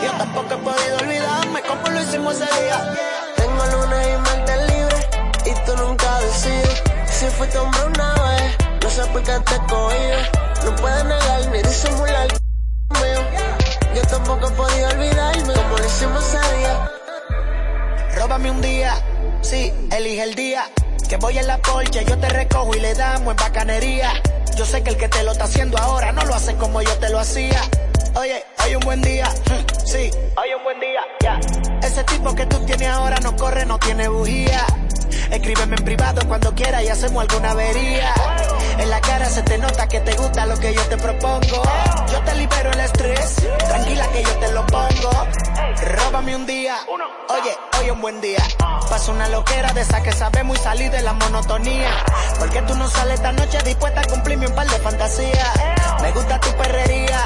Yo 0.03 0.11
tampoco 0.17 0.53
he 0.53 0.57
podido 0.57 0.97
olvidarme 0.97 1.61
como 1.61 1.89
lo 1.89 2.01
hicimos 2.01 2.35
ese 2.35 2.61
día. 2.61 2.95
Tengo 3.35 3.65
lunes 3.65 4.07
y 4.07 4.17
martes 4.21 4.71
libre 4.71 5.09
y 5.45 5.65
tú 5.65 5.77
nunca 5.77 6.19
decides. 6.19 6.83
Si 7.23 7.29
fuiste 7.29 7.57
hombre 7.57 7.79
una 7.85 8.13
vez, 8.15 8.57
no 8.83 8.89
sé 8.89 9.05
por 9.05 9.23
qué 9.23 9.31
te 9.31 9.55
cohibe. 9.73 10.29
No 10.65 10.75
puedes 10.75 11.05
negar 11.05 11.47
ni 11.53 11.61
disimular 11.61 12.27
mío. 12.27 13.95
Yo 13.95 14.01
tampoco 14.01 14.47
he 14.49 14.51
podido 14.51 14.89
olvidarme 14.89 15.53
como 15.53 15.77
lo 15.77 15.85
hicimos 15.85 16.21
ese 16.25 16.57
día. 16.57 16.91
Róbame 18.17 18.51
un 18.51 18.61
día, 18.61 18.93
sí, 19.39 19.71
elige 19.91 20.23
el 20.23 20.35
día. 20.35 20.65
Que 21.07 21.15
voy 21.15 21.37
en 21.37 21.47
la 21.47 21.59
Porsche, 21.59 22.03
yo 22.03 22.17
te 22.19 22.27
recojo 22.27 22.75
y 22.75 22.81
le 22.81 22.93
damos 22.93 23.31
en 23.31 23.37
bacanería. 23.37 24.11
Yo 24.57 24.65
sé 24.65 24.83
que 24.83 24.89
el 24.89 24.97
que 24.97 25.07
te 25.07 25.23
lo 25.23 25.31
está 25.31 25.45
haciendo 25.45 25.77
ahora 25.77 26.11
no 26.11 26.25
lo 26.25 26.35
hace 26.35 26.57
como 26.57 26.81
yo 26.81 26.97
te 26.97 27.09
lo 27.09 27.19
hacía. 27.19 27.61
Oye, 28.15 28.43
hoy 28.65 28.75
un 28.75 28.81
buen 28.81 29.01
día, 29.01 29.29
sí, 29.85 30.11
hoy 30.35 30.53
un 30.57 30.63
buen 30.65 30.77
día, 30.81 30.99
ya. 31.21 31.39
Ese 31.87 32.03
tipo 32.03 32.35
que 32.35 32.45
tú 32.47 32.59
tienes 32.65 32.89
ahora 32.89 33.15
no 33.21 33.33
corre, 33.37 33.65
no 33.65 33.79
tiene 33.79 34.09
bujía. 34.09 34.65
Escríbeme 35.31 35.75
en 35.77 35.83
privado 35.83 36.21
cuando 36.27 36.53
quieras 36.53 36.83
y 36.83 36.89
hacemos 36.89 37.21
alguna 37.21 37.51
avería. 37.51 38.13
En 38.77 38.89
la 38.89 38.99
cara 39.01 39.29
se 39.29 39.43
te 39.43 39.57
nota 39.57 39.87
que 39.87 39.99
te 39.99 40.15
gusta 40.15 40.45
lo 40.45 40.57
que 40.59 40.73
yo 40.73 40.81
te 40.83 40.97
propongo. 40.97 41.63
Yo 42.11 42.21
te 42.21 42.35
libero 42.35 42.71
el 42.71 42.79
estrés, 42.79 43.35
tranquila 43.67 44.07
que 44.11 44.23
yo 44.23 44.31
te 44.37 44.51
lo 44.51 44.65
pongo. 44.67 45.27
Róbame 45.83 46.35
un 46.35 46.45
día, 46.45 46.77
oye, 47.29 47.57
hoy 47.79 47.89
un 47.89 48.01
buen 48.01 48.21
día. 48.21 48.43
Paso 48.89 49.11
una 49.11 49.27
loquera 49.27 49.73
de 49.73 49.81
esa 49.81 50.01
que 50.01 50.11
sabemos 50.11 50.59
y 50.59 50.61
salir 50.61 50.91
de 50.91 51.01
la 51.01 51.13
monotonía. 51.13 51.89
Porque 52.39 52.61
tú 52.63 52.75
no 52.75 52.87
sales 52.89 53.15
esta 53.15 53.31
noche 53.31 53.57
dispuesta 53.63 54.01
a 54.01 54.03
cumplirme 54.05 54.47
un 54.47 54.55
par 54.55 54.67
de 54.67 54.77
fantasías. 54.79 55.53
Me 56.01 56.11
gusta 56.11 56.39
tu 56.39 56.49
perrería, 56.55 57.19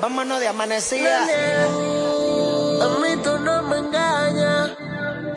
vámonos 0.00 0.40
de 0.40 0.48
amanecida. 0.48 1.26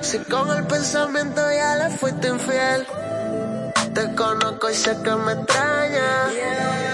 Si 0.04 0.20
con 0.20 0.50
el 0.50 0.68
pensamiento 0.68 1.42
ya 1.50 1.76
le 1.78 1.90
fuiste 1.98 2.28
infiel. 2.28 2.86
Te 3.94 4.14
conozco 4.16 4.70
y 4.70 4.76
sé 4.76 4.98
que 5.02 5.16
me 5.16 5.32
extraña. 5.32 6.10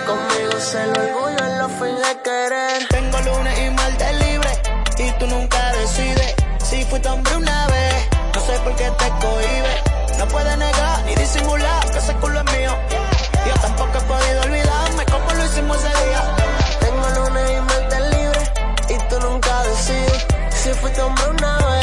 Conmigo 0.05 0.60
se 0.60 0.86
lo 0.86 0.93
orgullo 0.93 1.43
en 1.43 1.57
lo 1.57 1.70
finge 1.70 2.22
querer. 2.24 2.88
Tengo 2.88 3.20
lunes 3.22 3.60
y 3.66 3.70
martes 3.72 4.20
libre 4.20 4.49
y 4.99 5.12
tú 5.18 5.26
nunca 5.26 5.74
decides. 5.74 6.36
Si 6.64 6.86
fuiste 6.86 7.10
hombre 7.10 7.36
una 7.36 7.68
vez, 7.68 7.95
no 8.36 8.41
sé 8.41 8.60
por 8.60 8.76
qué 8.76 8.91
te 8.99 9.10
cohibe. 9.26 9.84
No 10.20 10.28
puedes 10.28 10.57
negar 10.57 11.03
ni 11.05 11.16
disimular 11.16 11.91
que 11.91 11.97
ese 11.97 12.14
culo 12.18 12.39
es 12.39 12.57
mío. 12.57 12.76
Yo 13.47 13.53
tampoco 13.60 13.97
he 13.97 14.01
podido 14.01 14.41
olvidarme 14.43 15.05
como 15.05 15.34
lo 15.34 15.45
hicimos 15.45 15.78
ese 15.78 16.05
día. 16.05 16.36
Tengo 16.80 17.10
lunes 17.10 17.51
y 17.57 17.62
martes 17.62 18.01
libre 18.14 18.51
y 18.89 19.10
tú 19.10 19.20
nunca 19.20 19.64
decides. 19.64 20.26
Si 20.51 20.70
fuiste 20.76 21.01
hombre 21.01 21.30
una 21.30 21.57
vez, 21.57 21.79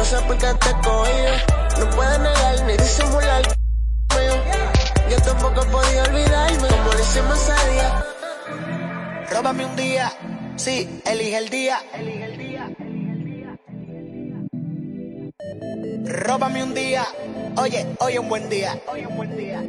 no 0.00 0.06
sé 0.06 0.16
por 0.22 0.38
qué 0.38 0.46
te 0.46 0.72
cohibes. 0.88 1.44
No 1.78 1.90
puedes 1.90 2.18
negar 2.20 2.66
ni 2.66 2.72
disimular. 2.72 3.42
Yo 5.10 5.16
tampoco 5.22 5.62
he 5.62 5.66
podido 5.66 6.04
olvidarme 6.04 6.68
como 6.68 6.92
lo 6.92 7.00
hicimos 7.00 7.36
ese 7.36 7.70
día. 7.70 8.04
Róbame 9.30 9.66
un 9.66 9.76
día, 9.76 10.12
sí, 10.56 11.02
elige 11.04 11.36
el 11.36 11.48
día. 11.50 11.82
Róbame 16.06 16.64
un 16.64 16.74
día, 16.74 17.06
oye, 17.56 17.86
hoy 17.98 18.18
un 18.18 18.28
buen 18.28 18.48
día. 18.48 18.80
Hoy 18.86 19.04
un 19.04 19.16
buen 19.16 19.36
día. 19.36 19.62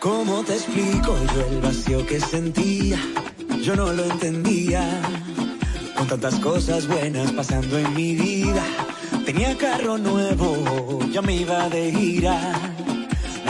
¿Cómo 0.00 0.42
te 0.44 0.54
explico 0.54 1.14
yo 1.34 1.46
el 1.48 1.60
vacío 1.60 2.06
que 2.06 2.18
sentía? 2.18 2.98
Yo 3.60 3.76
no 3.76 3.92
lo 3.92 4.04
entendía. 4.04 5.02
Con 5.98 6.08
tantas 6.08 6.36
cosas 6.36 6.86
buenas 6.86 7.30
pasando 7.32 7.78
en 7.78 7.94
mi 7.94 8.14
vida. 8.14 8.64
Tenía 9.26 9.54
carro 9.58 9.98
nuevo, 9.98 11.00
ya 11.12 11.20
me 11.20 11.36
iba 11.36 11.68
de 11.68 11.92
gira. 11.92 12.71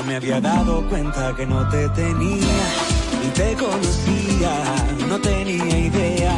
Me 0.07 0.16
había 0.16 0.40
dado 0.40 0.82
cuenta 0.88 1.34
que 1.36 1.46
no 1.46 1.68
te 1.68 1.88
tenía. 1.90 2.59
Ni 3.22 3.28
te 3.30 3.55
conocía, 3.55 4.53
no 5.09 5.20
tenía 5.20 5.78
idea 5.78 6.34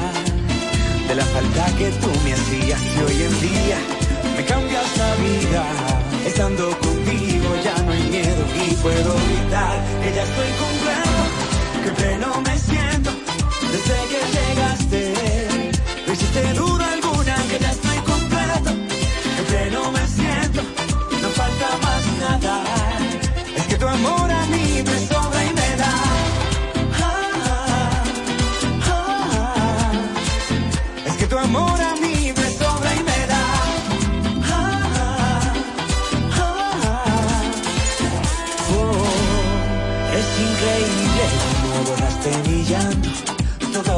de 1.09 1.15
la 1.15 1.25
falta 1.25 1.67
que 1.79 1.91
tú 1.91 2.11
me 2.25 2.35
hacías. 2.35 2.81
Y 2.83 2.99
hoy 3.01 3.23
en 3.23 3.41
día 3.41 3.79
me 4.37 4.45
cambias 4.45 4.99
la 4.99 5.15
vida. 5.17 5.65
Estando 6.27 6.71
contigo 6.79 7.49
ya 7.65 7.83
no 7.83 7.93
hay 7.93 8.03
miedo 8.11 8.45
y 8.67 8.75
puedo 8.75 9.15
gritar 9.15 9.77
que 10.03 10.15
ya 10.15 10.23
estoy 10.23 10.51
completo, 10.65 11.23
que 11.85 11.91
pleno 12.03 12.41
me 12.43 12.59
siento 12.59 13.11
desde 13.73 13.97
que 14.11 14.21
llegaste. 14.37 15.15
No 16.07 16.13
hiciste 16.13 16.53
duda 16.55 16.74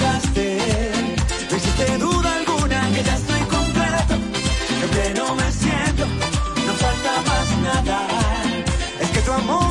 No 0.00 1.56
hiciste 1.56 1.98
duda 1.98 2.36
alguna 2.36 2.88
que 2.94 3.02
ya 3.02 3.14
estoy 3.16 3.40
completo, 3.40 4.14
que 4.80 4.86
pleno 4.86 5.34
me 5.34 5.50
siento, 5.50 6.06
no 6.66 6.72
falta 6.74 7.22
más 7.26 7.48
nada. 7.64 8.06
Es 9.00 9.10
que 9.10 9.20
tu 9.22 9.32
amor, 9.32 9.67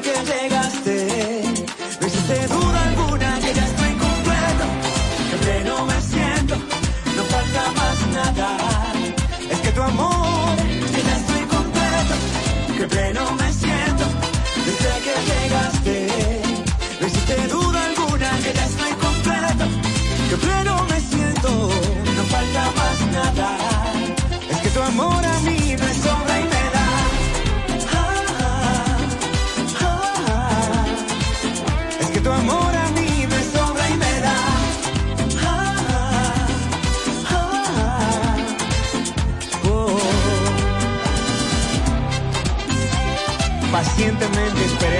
que 0.00 0.14
llegaste. 0.32 1.42
No 2.00 2.06
hiciste 2.06 2.46
duda 2.48 2.82
alguna 2.88 3.38
que 3.40 3.54
ya 3.54 3.64
estoy 3.64 3.92
completo, 4.06 4.66
que 5.30 5.36
pleno 5.44 5.86
me 5.86 6.00
siento, 6.00 6.54
no 7.16 7.22
falta 7.24 7.72
más 7.78 7.98
nada. 8.18 8.56
Es 9.50 9.58
que 9.60 9.72
tu 9.72 9.82
amor, 9.82 10.56
que 10.94 11.02
ya 11.02 11.16
estoy 11.16 11.42
completo, 11.56 12.14
que 12.76 12.86
pleno 12.86 13.32
me 13.32 13.47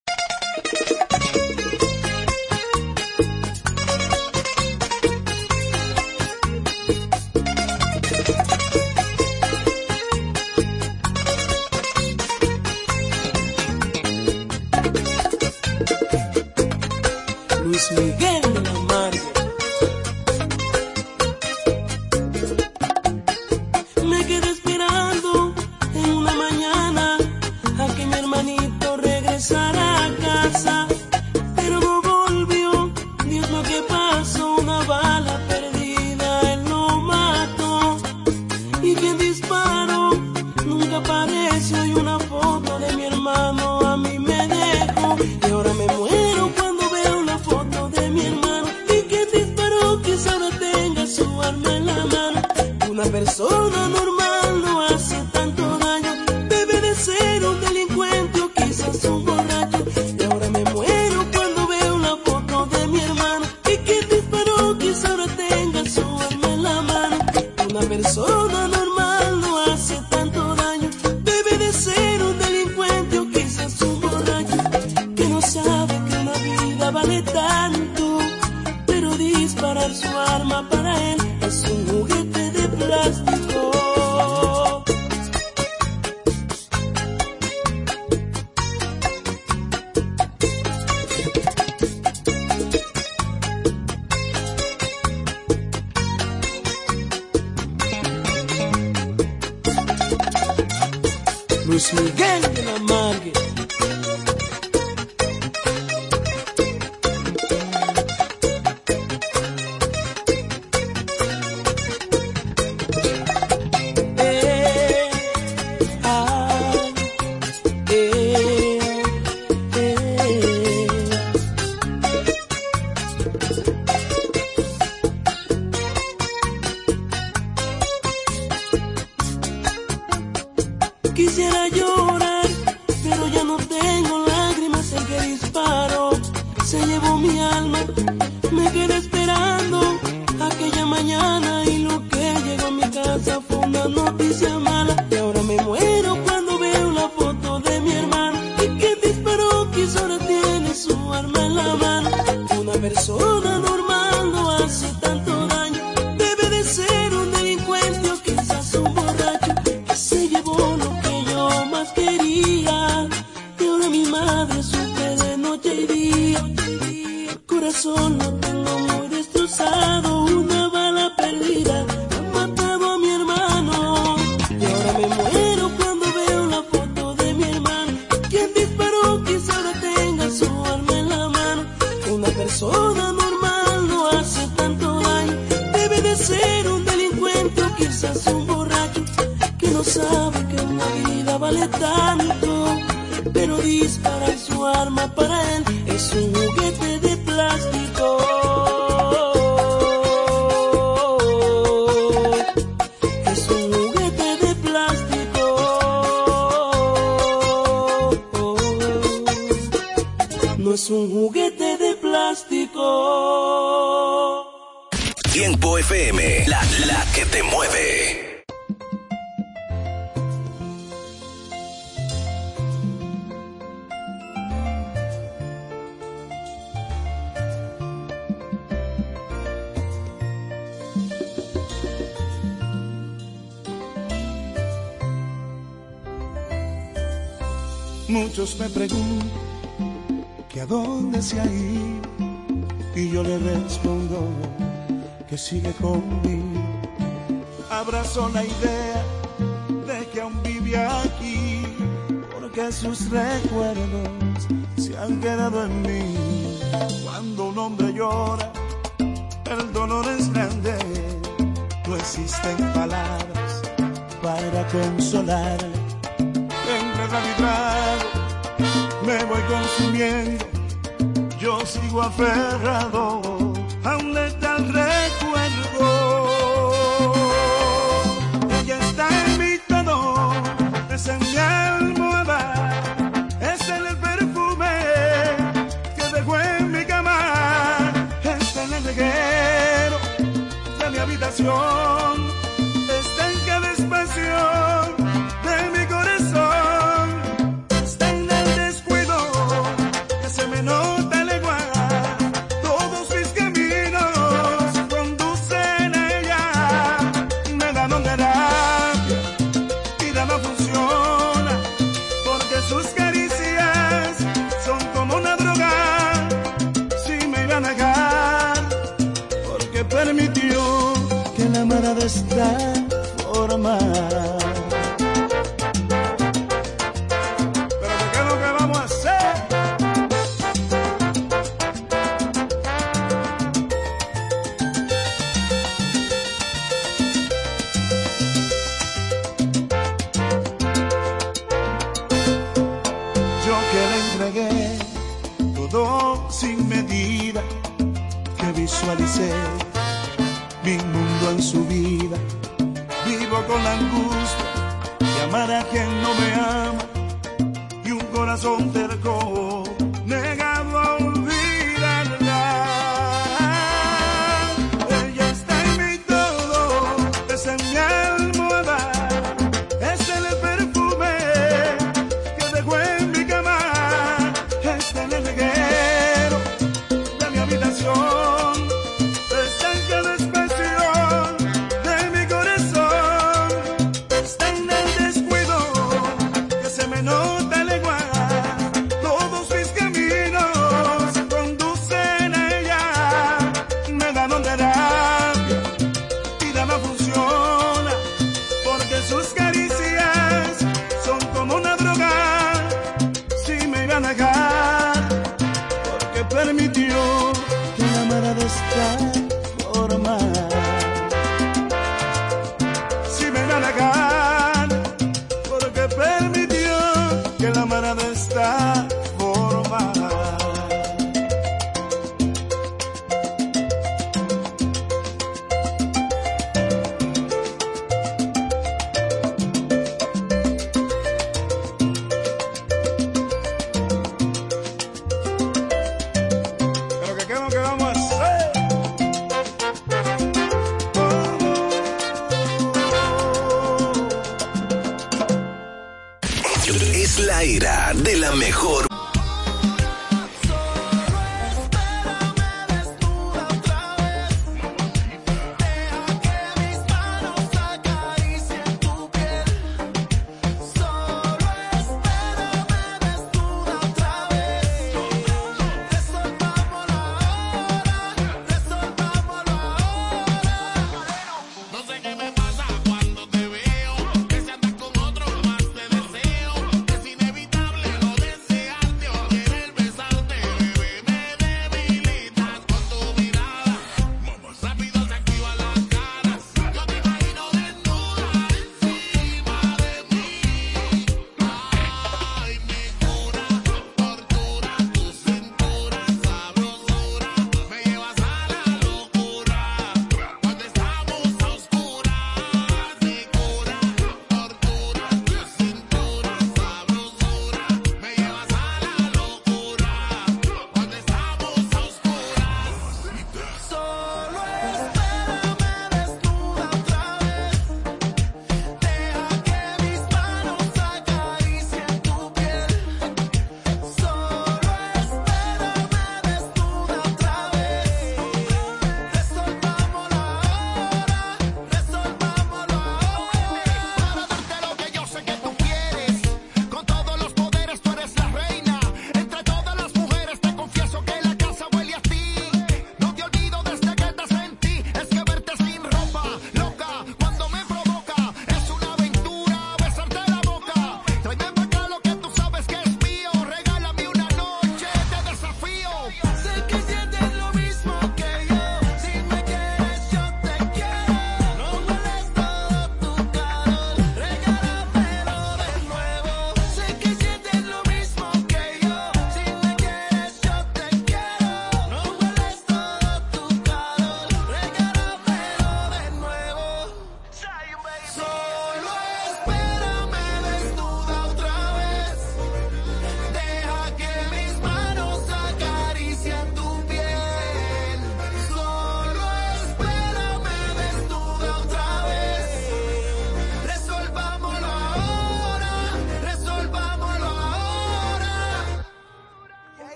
la 447.27 447.43
era 447.43 447.93
de 447.95 448.17
la 448.17 448.33
mejor. 448.33 448.90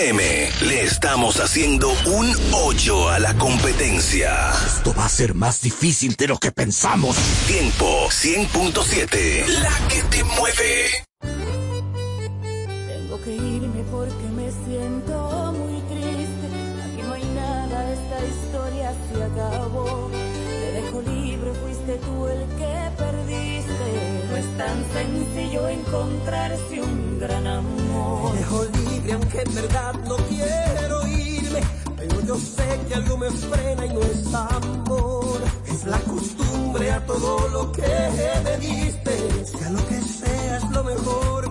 FM 0.00 0.48
le 0.62 0.82
estamos 0.82 1.40
haciendo 1.40 1.90
un 2.06 2.34
8 2.52 3.10
a 3.10 3.18
la 3.18 3.34
competencia. 3.34 4.50
Esto 4.66 4.94
va 4.98 5.04
a 5.04 5.08
ser 5.10 5.34
más 5.34 5.60
difícil 5.60 6.16
de 6.16 6.26
lo 6.26 6.38
que 6.38 6.52
pensamos. 6.52 7.16
Tiempo 7.46 8.08
100.7, 8.08 9.46
la 9.60 9.88
que 9.88 10.02
te 10.04 10.24
mueve. 10.24 11.04
Tengo 12.88 13.20
que 13.22 13.34
irme 13.34 13.82
porque 13.90 14.24
me 14.34 14.50
siento 14.64 15.52
muy 15.52 15.82
triste. 15.82 16.48
Aquí 16.86 17.02
no 17.02 17.12
hay 17.12 17.24
nada, 17.34 17.92
esta 17.92 18.24
historia 18.24 18.94
se 19.12 19.22
acabó. 19.22 20.10
Te 20.12 20.80
dejo 20.80 21.02
libre, 21.02 21.52
fuiste 21.62 21.98
tú 22.06 22.26
el 22.26 22.46
que 22.56 22.90
perdiste. 22.96 23.90
No 24.30 24.36
es 24.38 24.56
tan 24.56 24.82
sencillo 24.94 25.68
encontrarse 25.68 26.80
un 26.80 27.18
gran 27.20 27.46
amor. 27.46 28.32
Te 28.32 28.38
dejo 28.38 28.69
y 29.10 29.12
aunque 29.12 29.42
en 29.42 29.54
verdad 29.56 29.94
no 30.06 30.16
quiero 30.28 31.06
irme, 31.08 31.60
pero 31.96 32.20
yo 32.20 32.36
sé 32.36 32.80
que 32.86 32.94
algo 32.94 33.16
me 33.18 33.28
frena 33.28 33.86
y 33.86 33.88
no 33.88 34.00
es 34.02 34.34
amor. 34.34 35.40
Es 35.66 35.84
la 35.84 35.98
costumbre 35.98 36.92
a 36.92 37.04
todo 37.04 37.48
lo 37.48 37.72
que 37.72 37.82
me 38.44 38.56
diste, 38.58 39.44
sea 39.46 39.70
lo 39.70 39.84
que 39.88 40.00
sea 40.00 40.58
es 40.58 40.70
lo 40.70 40.84
mejor 40.84 41.49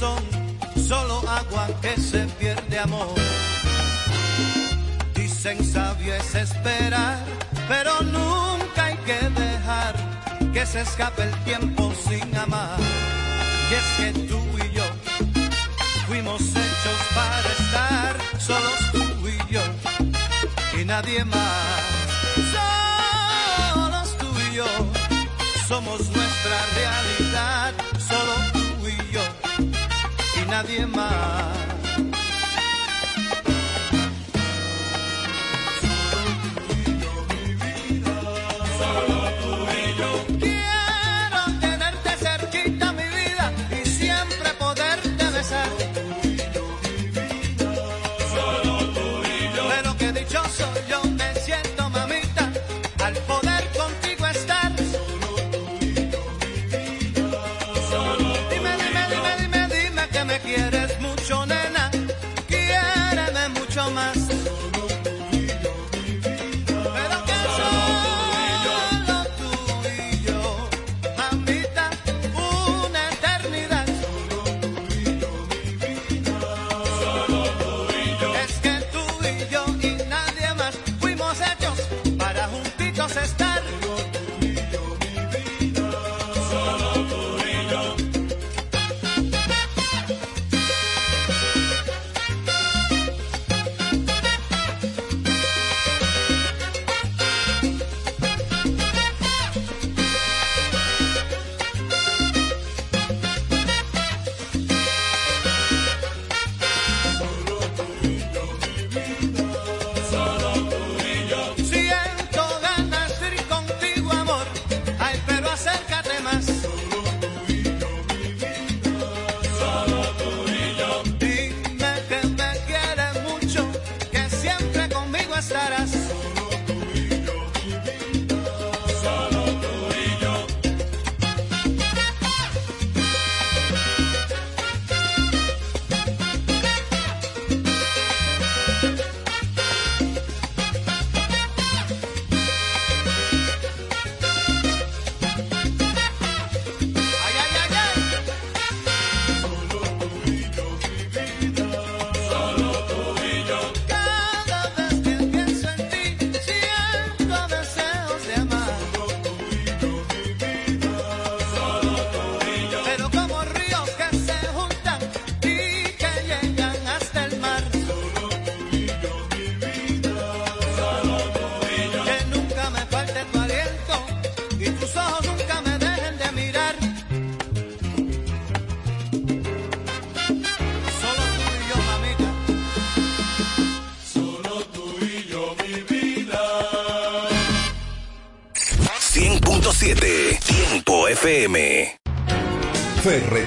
son 0.00 0.22
solo 0.88 1.22
agua 1.28 1.68
que 1.82 1.94
se 2.00 2.20
pierde 2.38 2.78
amor. 2.78 3.14
Dicen 5.14 5.62
sabio 5.62 6.14
es 6.14 6.34
esperar, 6.34 7.18
pero 7.68 7.92
nunca 8.00 8.86
hay 8.86 8.96
que 9.08 9.20
dejar 9.44 9.94
que 10.54 10.64
se 10.64 10.80
escape 10.80 11.22
el 11.24 11.34
tiempo 11.44 11.92
sin 12.08 12.34
amar. 12.34 12.80
Y 13.70 13.74
es 13.80 13.88
que 13.98 14.08
tú 14.28 14.40
y 14.64 14.74
yo 14.74 14.86
fuimos 16.08 16.40
hechos 16.40 17.00
para 17.18 17.48
estar 17.60 18.12
solos 18.40 18.80
tú 18.92 19.28
y 19.28 19.52
yo 19.52 19.64
y 20.80 20.84
nadie 20.86 21.24
más. 21.26 21.89
Y 30.80 30.86
nadie 30.86 31.19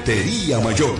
Ferretería 0.03 0.59
Mayor, 0.59 0.99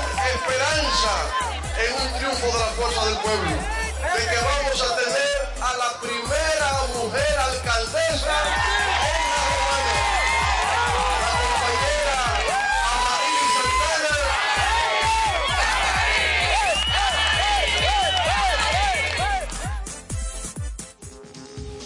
Esperanza 0.41 1.13
en 1.77 1.93
un 2.01 2.09
triunfo 2.17 2.47
de 2.47 2.59
la 2.59 2.71
fuerza 2.73 3.05
del 3.05 3.17
pueblo, 3.19 3.51
de 3.51 4.21
que 4.25 4.39
vamos 4.41 4.81
a 4.81 4.95
tener 4.97 5.29
a 5.61 5.77
la 5.77 5.99
primera 6.01 6.81
mujer 6.95 7.37
alcaldesa 7.37 8.35
en 9.07 9.23
la 9.31 9.39
Romana, 9.51 9.97
la 11.21 11.31
compañera 11.45 12.19
Amarili 12.95 13.47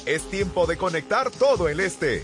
Es 0.06 0.22
tiempo 0.30 0.66
de 0.66 0.78
conectar 0.78 1.30
todo 1.32 1.68
el 1.68 1.80
este. 1.82 2.24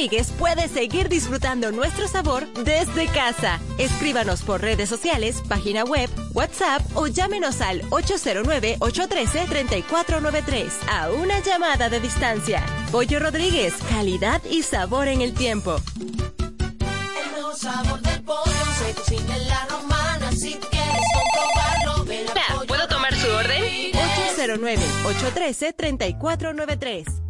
Rodríguez 0.00 0.32
puedes 0.38 0.70
seguir 0.70 1.10
disfrutando 1.10 1.72
nuestro 1.72 2.08
sabor 2.08 2.50
desde 2.64 3.06
casa. 3.08 3.60
Escríbanos 3.76 4.40
por 4.40 4.62
redes 4.62 4.88
sociales, 4.88 5.42
página 5.46 5.84
web, 5.84 6.08
WhatsApp 6.32 6.80
o 6.94 7.06
llámenos 7.06 7.60
al 7.60 7.82
809-813-3493 7.90 10.70
a 10.88 11.10
una 11.10 11.40
llamada 11.40 11.90
de 11.90 12.00
distancia. 12.00 12.64
Pollo 12.90 13.20
Rodríguez, 13.20 13.74
calidad 13.90 14.40
y 14.50 14.62
sabor 14.62 15.06
en 15.06 15.20
el 15.20 15.34
tiempo. 15.34 15.76
El 16.00 16.16
mejor 17.36 17.54
sabor 17.54 18.00
del 18.00 18.22
pollo 18.22 18.50
se 18.78 18.94
cocina 18.94 19.36
en 19.36 19.48
la 19.48 19.66
romana. 19.66 20.32
Si 20.32 20.54
tú 20.54 20.66
quieres 20.70 21.04
comprobarlo, 21.12 22.06
ven 22.06 22.24
a 22.26 22.54
Pollo 22.54 22.68
¿Puedo 22.68 22.88
tomar 22.88 23.14
su 23.14 23.28
orden? 23.28 23.60
Rodríguez. 23.60 24.00
809-813-3493. 25.04 27.29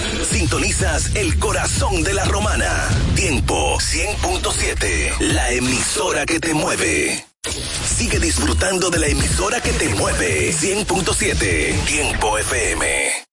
Sintonizas 0.31 1.15
el 1.15 1.37
corazón 1.39 2.03
de 2.03 2.13
la 2.13 2.25
romana. 2.25 2.87
Tiempo 3.15 3.77
100.7. 3.79 5.19
La 5.19 5.51
emisora 5.51 6.25
que 6.25 6.39
te 6.39 6.53
mueve. 6.53 7.25
Sigue 7.85 8.19
disfrutando 8.19 8.89
de 8.89 8.99
la 8.99 9.07
emisora 9.07 9.59
que 9.61 9.71
te 9.73 9.89
mueve. 9.89 10.53
100.7. 10.53 11.85
Tiempo 11.85 12.37
FM. 12.37 13.30